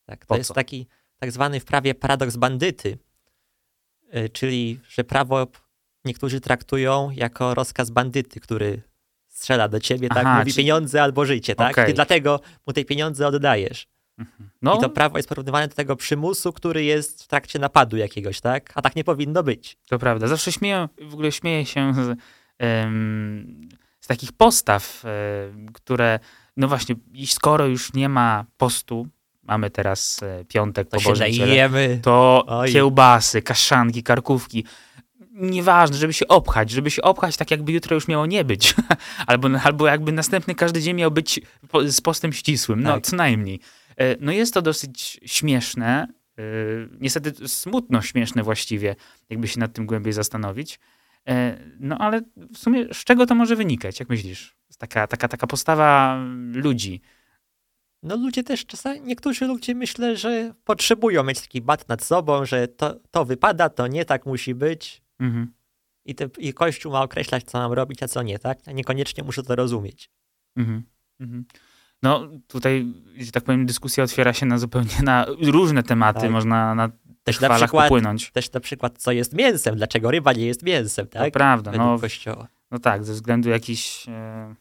Tak, 0.07 0.21
to 0.21 0.29
po 0.29 0.37
jest 0.37 0.49
co? 0.49 0.55
taki 0.55 0.87
tak 1.19 1.33
zwany 1.33 1.61
w 1.61 1.65
prawie 1.65 1.95
paradoks 1.95 2.37
bandyty, 2.37 2.99
yy, 4.13 4.29
czyli 4.29 4.81
że 4.89 5.05
prawo 5.05 5.47
niektórzy 6.05 6.41
traktują 6.41 7.11
jako 7.11 7.55
rozkaz 7.55 7.91
bandyty, 7.91 8.41
który 8.41 8.83
strzela 9.29 9.69
do 9.69 9.81
ciebie, 9.81 10.09
tak? 10.09 10.19
Aha, 10.19 10.37
tak? 10.37 10.39
Mówi 10.39 10.57
pieniądze 10.57 11.03
albo 11.03 11.25
życie, 11.25 11.55
tak? 11.55 11.71
Okay. 11.71 11.87
Ty 11.87 11.93
dlatego 11.93 12.41
mu 12.67 12.73
te 12.73 12.85
pieniądze 12.85 13.27
oddajesz. 13.27 13.87
Mhm. 14.19 14.51
No. 14.63 14.77
I 14.77 14.81
to 14.81 14.91
prawo 14.91 15.17
jest 15.17 15.29
porównywane 15.29 15.69
do 15.69 15.75
tego 15.75 15.97
przymusu, 15.97 16.53
który 16.53 16.85
jest 16.85 17.25
w 17.25 17.27
trakcie 17.27 17.59
napadu 17.59 17.97
jakiegoś, 17.97 18.41
tak? 18.41 18.73
A 18.75 18.83
tak 18.83 18.97
nie 18.97 19.05
powinno 19.05 19.43
być. 19.43 19.77
To 19.89 19.99
prawda. 19.99 20.29
Zawsze 20.29 20.53
śmieję, 20.53 20.89
w 21.03 21.15
ogóle 21.15 21.33
śmieję 21.33 21.67
się 21.67 21.95
z, 21.95 22.19
z 24.01 24.07
takich 24.07 24.33
postaw, 24.33 25.05
um, 25.05 25.67
które, 25.73 26.19
no 26.57 26.69
właśnie, 26.69 26.95
skoro 27.27 27.67
już 27.67 27.93
nie 27.95 28.09
ma 28.09 28.45
postu, 28.57 29.07
mamy 29.43 29.71
teraz 29.71 30.23
e, 30.23 30.45
piątek 30.45 30.89
to 30.89 30.97
po 30.97 31.03
Bożym 31.03 31.33
to 32.03 32.45
Oj. 32.47 32.73
kiełbasy, 32.73 33.43
kaszanki, 33.43 34.03
karkówki 34.03 34.65
nieważne, 35.41 35.97
żeby 35.97 36.13
się 36.13 36.29
opchać, 36.29 36.71
żeby 36.71 36.91
się 36.91 37.03
opchać 37.03 37.37
tak 37.37 37.51
jakby 37.51 37.73
jutro 37.73 37.95
już 37.95 38.09
miało 38.09 38.27
nie 38.27 38.45
być. 38.45 38.75
albo, 39.27 39.49
albo 39.65 39.87
jakby 39.87 40.13
następny 40.13 40.55
każdy 40.55 40.83
dzień 40.83 40.97
miał 40.97 41.11
być 41.11 41.41
z 41.87 42.01
postem 42.01 42.33
ścisłym, 42.33 42.83
no 42.83 42.95
tak. 42.95 43.05
co 43.05 43.17
najmniej. 43.17 43.61
E, 43.97 44.17
no 44.21 44.33
jest 44.33 44.55
to 44.55 44.63
dosyć 44.63 45.21
śmieszne, 45.27 46.09
e, 46.39 46.43
niestety 47.01 47.49
smutno 47.49 48.03
śmieszne 48.03 48.43
właściwie, 48.43 48.97
jakby 49.31 49.49
się 49.49 49.61
nad 49.61 49.73
tym 49.73 49.87
głębiej 49.87 50.13
zastanowić. 50.13 50.81
E, 51.29 51.59
no 51.81 51.99
ale 51.99 52.21
w 52.55 52.59
sumie 52.59 52.87
z 52.95 53.05
czego 53.05 53.27
to 53.27 53.35
może 53.35 53.57
wynikać, 53.57 54.01
jak 54.01 54.09
myślisz? 54.09 54.57
Taka, 54.79 55.07
taka, 55.07 55.29
taka 55.29 55.47
postawa 55.47 56.21
ludzi. 56.53 57.01
No 58.03 58.17
ludzie 58.17 58.45
też 58.45 58.67
czasami, 58.67 59.01
niektórzy 59.01 59.47
ludzie 59.47 59.75
myślę, 59.75 60.17
że 60.17 60.55
potrzebują 60.65 61.25
mieć 61.25 61.41
taki 61.41 61.61
bat 61.61 61.89
nad 61.89 62.05
sobą, 62.05 62.45
że 62.45 62.69
to, 62.69 62.95
to 63.11 63.25
wypada, 63.25 63.69
to 63.69 63.87
nie 63.87 64.05
tak 64.05 64.27
musi 64.27 64.55
być. 64.55 65.00
Mhm. 65.21 65.53
I, 66.05 66.15
te, 66.15 66.29
I 66.39 66.55
Kościół 66.55 66.93
ma 66.93 67.03
określać, 67.03 67.45
co 67.45 67.59
mam 67.59 67.73
robić, 67.73 68.03
a 68.03 68.09
co 68.09 68.23
nie, 68.23 68.39
tak? 68.39 68.67
Ja 68.67 68.73
niekoniecznie 68.73 69.25
muszę 69.25 69.43
to 69.43 69.57
rozumieć. 69.57 70.11
Mhm. 70.57 70.83
Mhm. 71.21 71.45
No 72.03 72.29
tutaj, 72.47 72.87
że 73.19 73.33
tak 73.33 73.45
powiem, 73.45 73.67
dyskusja 73.67 74.05
otwiera 74.05 74.33
się 74.33 74.47
na 74.47 74.59
zupełnie 74.59 74.97
na 75.03 75.27
różne 75.43 75.83
tematy, 75.83 76.21
tak. 76.21 76.31
można 76.31 76.75
na 76.75 76.91
też 77.25 77.41
na 77.41 77.57
przykład, 77.57 77.85
popłynąć. 77.85 78.31
Też 78.31 78.53
na 78.53 78.61
przykład, 78.61 78.99
co 78.99 79.13
jest 79.13 79.35
mięsem, 79.35 79.77
dlaczego 79.77 80.11
ryba 80.11 80.33
nie 80.33 80.47
jest 80.47 80.63
mięsem, 80.63 81.07
tak? 81.07 81.25
To 81.25 81.31
prawda, 81.31 81.73
no, 81.73 81.99
kościoła. 81.99 82.49
no 82.71 82.79
tak, 82.79 83.05
ze 83.05 83.13
względu 83.13 83.49
jakichś 83.51 84.09
e, 84.09 84.55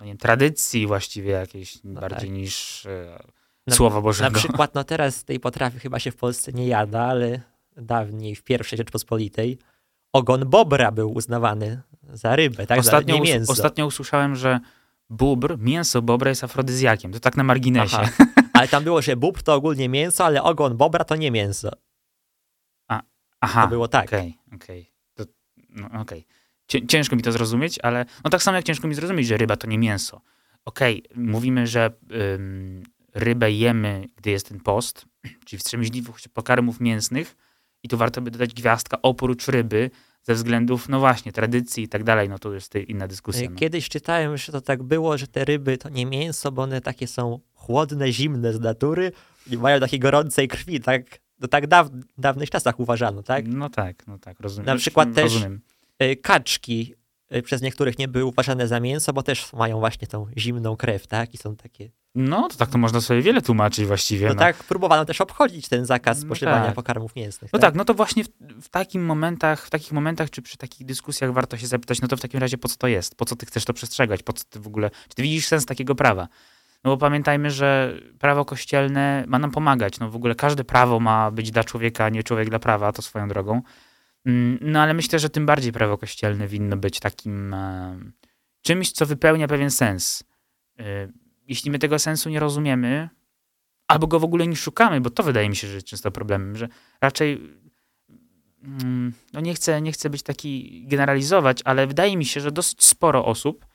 no 0.00 0.06
nie, 0.06 0.16
tradycji 0.16 0.86
właściwie 0.86 1.30
jakiejś 1.30 1.84
no 1.84 2.00
bardziej 2.00 2.28
tak. 2.28 2.38
niż 2.38 2.86
e, 2.86 3.22
Na- 3.66 3.74
Słowa 3.74 3.96
Na 3.96 4.02
Bożego. 4.02 4.38
przykład, 4.38 4.74
no 4.74 4.84
teraz 4.84 5.24
tej 5.24 5.40
potrawy 5.40 5.78
chyba 5.78 5.98
się 5.98 6.10
w 6.10 6.16
Polsce 6.16 6.52
nie 6.52 6.66
jada, 6.66 7.00
ale 7.00 7.40
dawniej 7.76 8.36
w 8.36 8.42
pierwszej 8.42 8.76
Rzeczpospolitej 8.76 9.58
ogon 10.12 10.44
bobra 10.50 10.90
był 10.92 11.12
uznawany 11.12 11.82
za 12.12 12.36
rybę, 12.36 12.66
tak? 12.66 12.78
ostatnio, 12.78 13.14
za 13.14 13.20
us- 13.20 13.28
mięso. 13.28 13.52
ostatnio 13.52 13.86
usłyszałem, 13.86 14.36
że 14.36 14.60
bóbr, 15.10 15.58
mięso 15.58 16.02
bobra 16.02 16.28
jest 16.28 16.44
afrodyzjakiem. 16.44 17.12
To 17.12 17.20
tak 17.20 17.36
na 17.36 17.42
marginesie. 17.44 17.96
Aha. 18.00 18.24
Ale 18.52 18.68
tam 18.68 18.84
było, 18.84 19.02
że 19.02 19.16
bóbr 19.16 19.42
to 19.42 19.54
ogólnie 19.54 19.88
mięso, 19.88 20.24
ale 20.24 20.42
ogon 20.42 20.76
bobra 20.76 21.04
to 21.04 21.16
nie 21.16 21.30
mięso. 21.30 21.70
Aha, 23.44 23.62
To 23.62 23.68
było 23.68 23.88
tak. 23.88 24.04
okej, 24.06 24.38
okej. 24.54 24.90
To- 25.14 25.24
No. 25.68 26.04
Cię- 26.68 26.86
Ciężko 26.86 27.16
mi 27.16 27.22
to 27.22 27.32
zrozumieć, 27.32 27.78
ale 27.82 28.04
no 28.24 28.30
tak 28.30 28.42
samo 28.42 28.56
jak 28.56 28.64
ciężko 28.64 28.88
mi 28.88 28.94
zrozumieć, 28.94 29.26
że 29.26 29.36
ryba 29.36 29.56
to 29.56 29.66
nie 29.66 29.78
mięso. 29.78 30.20
Okej, 30.64 31.02
mówimy, 31.14 31.66
że 31.66 31.90
ym, 32.34 32.82
rybę 33.14 33.52
jemy, 33.52 34.04
gdy 34.16 34.30
jest 34.30 34.48
ten 34.48 34.60
post, 34.60 35.04
czyli 35.46 35.58
wstrzemięźliwość 35.60 36.28
pokarmów 36.28 36.80
mięsnych 36.80 37.36
i 37.82 37.88
tu 37.88 37.96
warto 37.96 38.20
by 38.20 38.30
dodać 38.30 38.54
gwiazdka 38.54 38.98
oprócz 39.02 39.48
ryby 39.48 39.90
ze 40.22 40.34
względów, 40.34 40.88
no 40.88 41.00
właśnie, 41.00 41.32
tradycji 41.32 41.84
i 41.84 41.88
tak 41.88 42.04
dalej, 42.04 42.28
no 42.28 42.38
to 42.38 42.54
jest 42.54 42.74
inna 42.74 43.08
dyskusja. 43.08 43.50
No. 43.50 43.56
Kiedyś 43.56 43.88
czytałem, 43.88 44.36
że 44.36 44.52
to 44.52 44.60
tak 44.60 44.82
było, 44.82 45.18
że 45.18 45.26
te 45.26 45.44
ryby 45.44 45.78
to 45.78 45.88
nie 45.88 46.06
mięso, 46.06 46.52
bo 46.52 46.62
one 46.62 46.80
takie 46.80 47.06
są 47.06 47.40
chłodne, 47.54 48.12
zimne 48.12 48.52
z 48.52 48.60
natury 48.60 49.12
i 49.50 49.58
mają 49.58 49.80
takiej 49.80 49.98
gorącej 49.98 50.48
krwi, 50.48 50.80
tak? 50.80 51.02
No 51.40 51.48
tak 51.48 51.66
daw 51.66 51.88
dawnych 52.18 52.50
czasach 52.50 52.80
uważano, 52.80 53.22
tak? 53.22 53.44
No 53.48 53.70
tak, 53.70 54.06
no 54.06 54.18
tak, 54.18 54.40
rozumiem. 54.40 54.66
Na 54.66 54.76
przykład 54.76 55.14
też- 55.14 55.22
Rozumiem. 55.34 55.60
Y, 56.02 56.16
Kaczki 56.16 56.94
przez 57.44 57.62
niektórych 57.62 57.98
nie 57.98 58.08
były 58.08 58.24
uważane 58.24 58.68
za 58.68 58.80
mięso, 58.80 59.12
bo 59.12 59.22
też 59.22 59.52
mają 59.52 59.78
właśnie 59.78 60.08
tą 60.08 60.26
zimną 60.38 60.76
krew, 60.76 61.06
tak? 61.06 61.34
I 61.34 61.38
są 61.38 61.56
takie... 61.56 61.90
No, 62.14 62.48
to 62.48 62.56
tak 62.56 62.70
to 62.70 62.78
można 62.78 63.00
sobie 63.00 63.22
wiele 63.22 63.42
tłumaczyć 63.42 63.86
właściwie. 63.86 64.28
No 64.28 64.34
no. 64.34 64.40
tak 64.40 64.64
próbowano 64.64 65.04
też 65.04 65.20
obchodzić 65.20 65.68
ten 65.68 65.86
zakaz 65.86 66.18
No 66.18 66.24
spożywania 66.24 66.66
tak. 66.66 66.74
pokarmów 66.74 67.16
mięsnych. 67.16 67.52
No 67.52 67.58
tak, 67.58 67.74
no 67.74 67.84
to 67.84 67.94
właśnie 67.94 68.24
w, 68.24 68.28
w 68.62 68.68
takim 68.68 69.04
momentach, 69.04 69.66
w 69.66 69.70
takich 69.70 69.92
momentach, 69.92 70.30
czy 70.30 70.42
przy 70.42 70.56
takich 70.56 70.86
dyskusjach 70.86 71.32
warto 71.32 71.56
się 71.56 71.66
zapytać, 71.66 72.00
no 72.00 72.08
to 72.08 72.16
w 72.16 72.20
takim 72.20 72.40
razie 72.40 72.58
po 72.58 72.68
co 72.68 72.76
to 72.76 72.88
jest? 72.88 73.14
Po 73.14 73.24
co 73.24 73.36
ty 73.36 73.46
chcesz 73.46 73.64
to 73.64 73.72
przestrzegać? 73.72 74.22
Po 74.22 74.32
co 74.32 74.44
ty 74.44 74.60
w 74.60 74.66
ogóle, 74.66 74.90
czy 75.08 75.14
ty 75.14 75.22
widzisz 75.22 75.46
sens 75.46 75.66
takiego 75.66 75.94
prawa? 75.94 76.28
No 76.84 76.90
bo 76.90 76.96
pamiętajmy, 76.96 77.50
że 77.50 77.94
prawo 78.18 78.44
kościelne 78.44 79.24
ma 79.26 79.38
nam 79.38 79.50
pomagać. 79.50 80.00
No 80.00 80.10
w 80.10 80.16
ogóle 80.16 80.34
każde 80.34 80.64
prawo 80.64 81.00
ma 81.00 81.30
być 81.30 81.50
dla 81.50 81.64
człowieka, 81.64 82.04
a 82.04 82.08
nie 82.08 82.22
człowiek 82.22 82.50
dla 82.50 82.58
prawa, 82.58 82.92
to 82.92 83.02
swoją 83.02 83.28
drogą. 83.28 83.62
Mm, 84.24 84.58
No 84.60 84.80
ale 84.80 84.94
myślę, 84.94 85.18
że 85.18 85.30
tym 85.30 85.46
bardziej 85.46 85.72
prawo 85.72 85.98
kościelne 85.98 86.48
winno 86.48 86.76
być 86.76 87.00
takim 87.00 87.54
e, 87.54 87.98
czymś, 88.62 88.92
co 88.92 89.06
wypełnia 89.06 89.48
pewien 89.48 89.70
sens. 89.70 90.24
E, 90.78 91.08
jeśli 91.48 91.70
my 91.70 91.78
tego 91.78 91.98
sensu 91.98 92.30
nie 92.30 92.40
rozumiemy, 92.40 93.08
albo 93.88 94.06
go 94.06 94.20
w 94.20 94.24
ogóle 94.24 94.46
nie 94.46 94.56
szukamy, 94.56 95.00
bo 95.00 95.10
to 95.10 95.22
wydaje 95.22 95.48
mi 95.48 95.56
się, 95.56 95.68
że 95.68 95.74
jest 95.74 95.86
często 95.86 96.10
problemem, 96.10 96.56
że 96.56 96.68
raczej 97.00 97.58
mm, 98.64 99.12
no 99.32 99.40
nie 99.40 99.54
chcę, 99.54 99.82
nie 99.82 99.92
chcę 99.92 100.10
być 100.10 100.22
taki 100.22 100.82
generalizować, 100.86 101.60
ale 101.64 101.86
wydaje 101.86 102.16
mi 102.16 102.24
się, 102.24 102.40
że 102.40 102.52
dosyć 102.52 102.84
sporo 102.84 103.24
osób, 103.24 103.66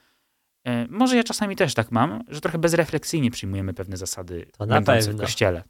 e, 0.63 0.88
może 0.88 1.17
ja 1.17 1.23
czasami 1.23 1.55
też 1.55 1.73
tak 1.73 1.91
mam, 1.91 2.23
że 2.27 2.41
trochę 2.41 2.57
bezrefleksyjnie 2.57 3.31
przyjmujemy 3.31 3.73
pewne 3.73 3.97
zasady 3.97 4.45
będące 4.60 5.13
w 5.13 5.17
kościele. 5.21 5.63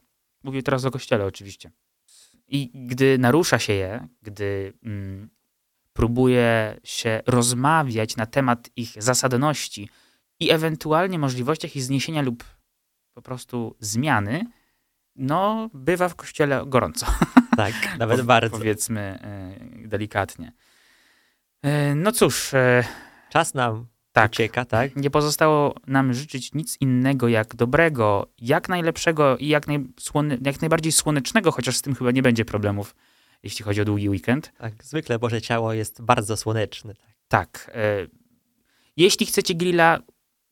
Mówię 0.43 0.63
teraz 0.63 0.85
o 0.85 0.91
kościele 0.91 1.25
oczywiście. 1.25 1.71
I 2.47 2.71
gdy 2.87 3.17
narusza 3.17 3.59
się 3.59 3.73
je, 3.73 4.07
gdy 4.21 4.73
mm, 4.83 5.29
próbuje 5.93 6.79
się 6.83 7.21
rozmawiać 7.25 8.15
na 8.15 8.25
temat 8.25 8.69
ich 8.75 9.03
zasadności 9.03 9.89
i 10.39 10.51
ewentualnie 10.51 11.19
możliwościach 11.19 11.75
ich 11.75 11.83
zniesienia 11.83 12.21
lub 12.21 12.43
po 13.13 13.21
prostu 13.21 13.75
zmiany, 13.79 14.45
no 15.15 15.69
bywa 15.73 16.09
w 16.09 16.15
kościele 16.15 16.63
gorąco. 16.67 17.05
Tak, 17.57 17.73
nawet 17.97 18.19
Po- 18.19 18.25
bardzo. 18.25 18.57
Powiedzmy 18.57 19.01
e, 19.01 19.87
delikatnie. 19.87 20.51
E, 21.61 21.95
no 21.95 22.11
cóż, 22.11 22.53
e, 22.53 22.83
Czas 23.29 23.53
nam 23.53 23.87
tak. 24.21 24.31
ucieka, 24.31 24.65
tak? 24.65 24.95
Nie 24.95 25.09
pozostało 25.09 25.75
nam 25.87 26.13
życzyć 26.13 26.53
nic 26.53 26.77
innego 26.81 27.27
jak 27.27 27.55
dobrego, 27.55 28.27
jak 28.41 28.69
najlepszego 28.69 29.37
i 29.37 29.47
jak, 29.47 29.65
jak 30.41 30.61
najbardziej 30.61 30.91
słonecznego, 30.91 31.51
chociaż 31.51 31.77
z 31.77 31.81
tym 31.81 31.95
chyba 31.95 32.11
nie 32.11 32.21
będzie 32.21 32.45
problemów, 32.45 32.95
jeśli 33.43 33.65
chodzi 33.65 33.81
o 33.81 33.85
długi 33.85 34.09
weekend. 34.09 34.51
Tak, 34.57 34.83
zwykle 34.83 35.19
Boże 35.19 35.41
Ciało 35.41 35.73
jest 35.73 36.01
bardzo 36.01 36.37
słoneczne. 36.37 36.93
Tak. 36.93 37.07
Tak. 37.27 37.71
E, 37.73 38.07
jeśli 38.97 39.25
chcecie 39.25 39.55
grilla, 39.55 39.99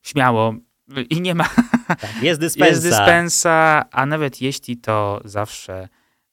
śmiało. 0.02 0.54
E, 0.96 1.02
I 1.02 1.20
nie 1.20 1.34
ma. 1.34 1.48
Tak, 1.88 2.22
jest 2.22 2.40
dyspensa. 2.46 2.70
Jest 2.70 2.82
dyspensa, 2.82 3.84
a 3.90 4.06
nawet 4.06 4.42
jeśli 4.42 4.76
to 4.76 5.20
zawsze 5.24 5.88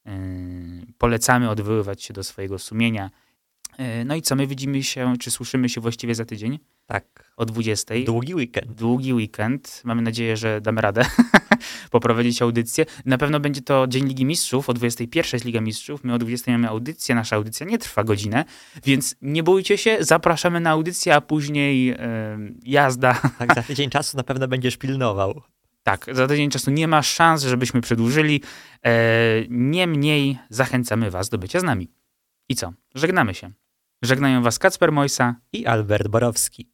yy, 0.06 0.12
polecamy 0.98 1.50
odwoływać 1.50 2.02
się 2.02 2.14
do 2.14 2.24
swojego 2.24 2.58
sumienia. 2.58 3.10
Yy, 3.78 4.04
no 4.04 4.14
i 4.14 4.22
co, 4.22 4.36
my 4.36 4.46
widzimy 4.46 4.82
się, 4.82 5.14
czy 5.20 5.30
słyszymy 5.30 5.68
się 5.68 5.80
właściwie 5.80 6.14
za 6.14 6.24
tydzień 6.24 6.58
Tak, 6.86 7.32
o 7.36 7.44
20. 7.46 7.94
długi 8.06 8.34
weekend. 8.34 8.72
Długi 8.72 9.14
weekend. 9.14 9.82
Mamy 9.84 10.02
nadzieję, 10.02 10.36
że 10.36 10.60
damy 10.60 10.80
radę 10.80 11.06
poprowadzić 11.90 12.42
audycję. 12.42 12.86
Na 13.04 13.18
pewno 13.18 13.40
będzie 13.40 13.62
to 13.62 13.86
Dzień 13.86 14.06
Ligi 14.06 14.24
Mistrzów. 14.24 14.68
O 14.68 14.74
21 14.74 15.30
jest 15.32 15.44
Liga 15.44 15.60
Mistrzów. 15.60 16.04
My 16.04 16.14
o 16.14 16.18
20 16.18 16.52
mamy 16.52 16.68
audycję. 16.68 17.14
Nasza 17.14 17.36
audycja 17.36 17.66
nie 17.66 17.78
trwa 17.78 18.04
godzinę, 18.04 18.44
więc 18.84 19.16
nie 19.22 19.42
bójcie 19.42 19.78
się. 19.78 19.96
Zapraszamy 20.00 20.60
na 20.60 20.70
audycję, 20.70 21.14
a 21.14 21.20
później 21.20 21.86
yy, 21.86 21.96
jazda 22.62 23.20
Tak, 23.38 23.54
za 23.54 23.62
tydzień 23.62 23.90
czasu 23.90 24.16
na 24.16 24.22
pewno 24.22 24.48
będziesz 24.48 24.76
pilnował. 24.76 25.42
Tak, 25.82 26.06
za 26.12 26.26
tydzień 26.26 26.50
czasu 26.50 26.70
nie 26.70 26.88
ma 26.88 27.02
szans, 27.02 27.42
żebyśmy 27.42 27.80
przedłużyli. 27.80 28.42
E, 28.82 28.92
niemniej 29.48 30.38
zachęcamy 30.48 31.10
Was 31.10 31.28
do 31.28 31.38
bycia 31.38 31.60
z 31.60 31.62
nami. 31.62 31.92
I 32.48 32.54
co? 32.54 32.72
Żegnamy 32.94 33.34
się. 33.34 33.52
Żegnają 34.02 34.42
Was 34.42 34.58
Kacper 34.58 34.92
Mojsa. 34.92 35.34
I 35.52 35.66
Albert 35.66 36.08
Borowski. 36.08 36.73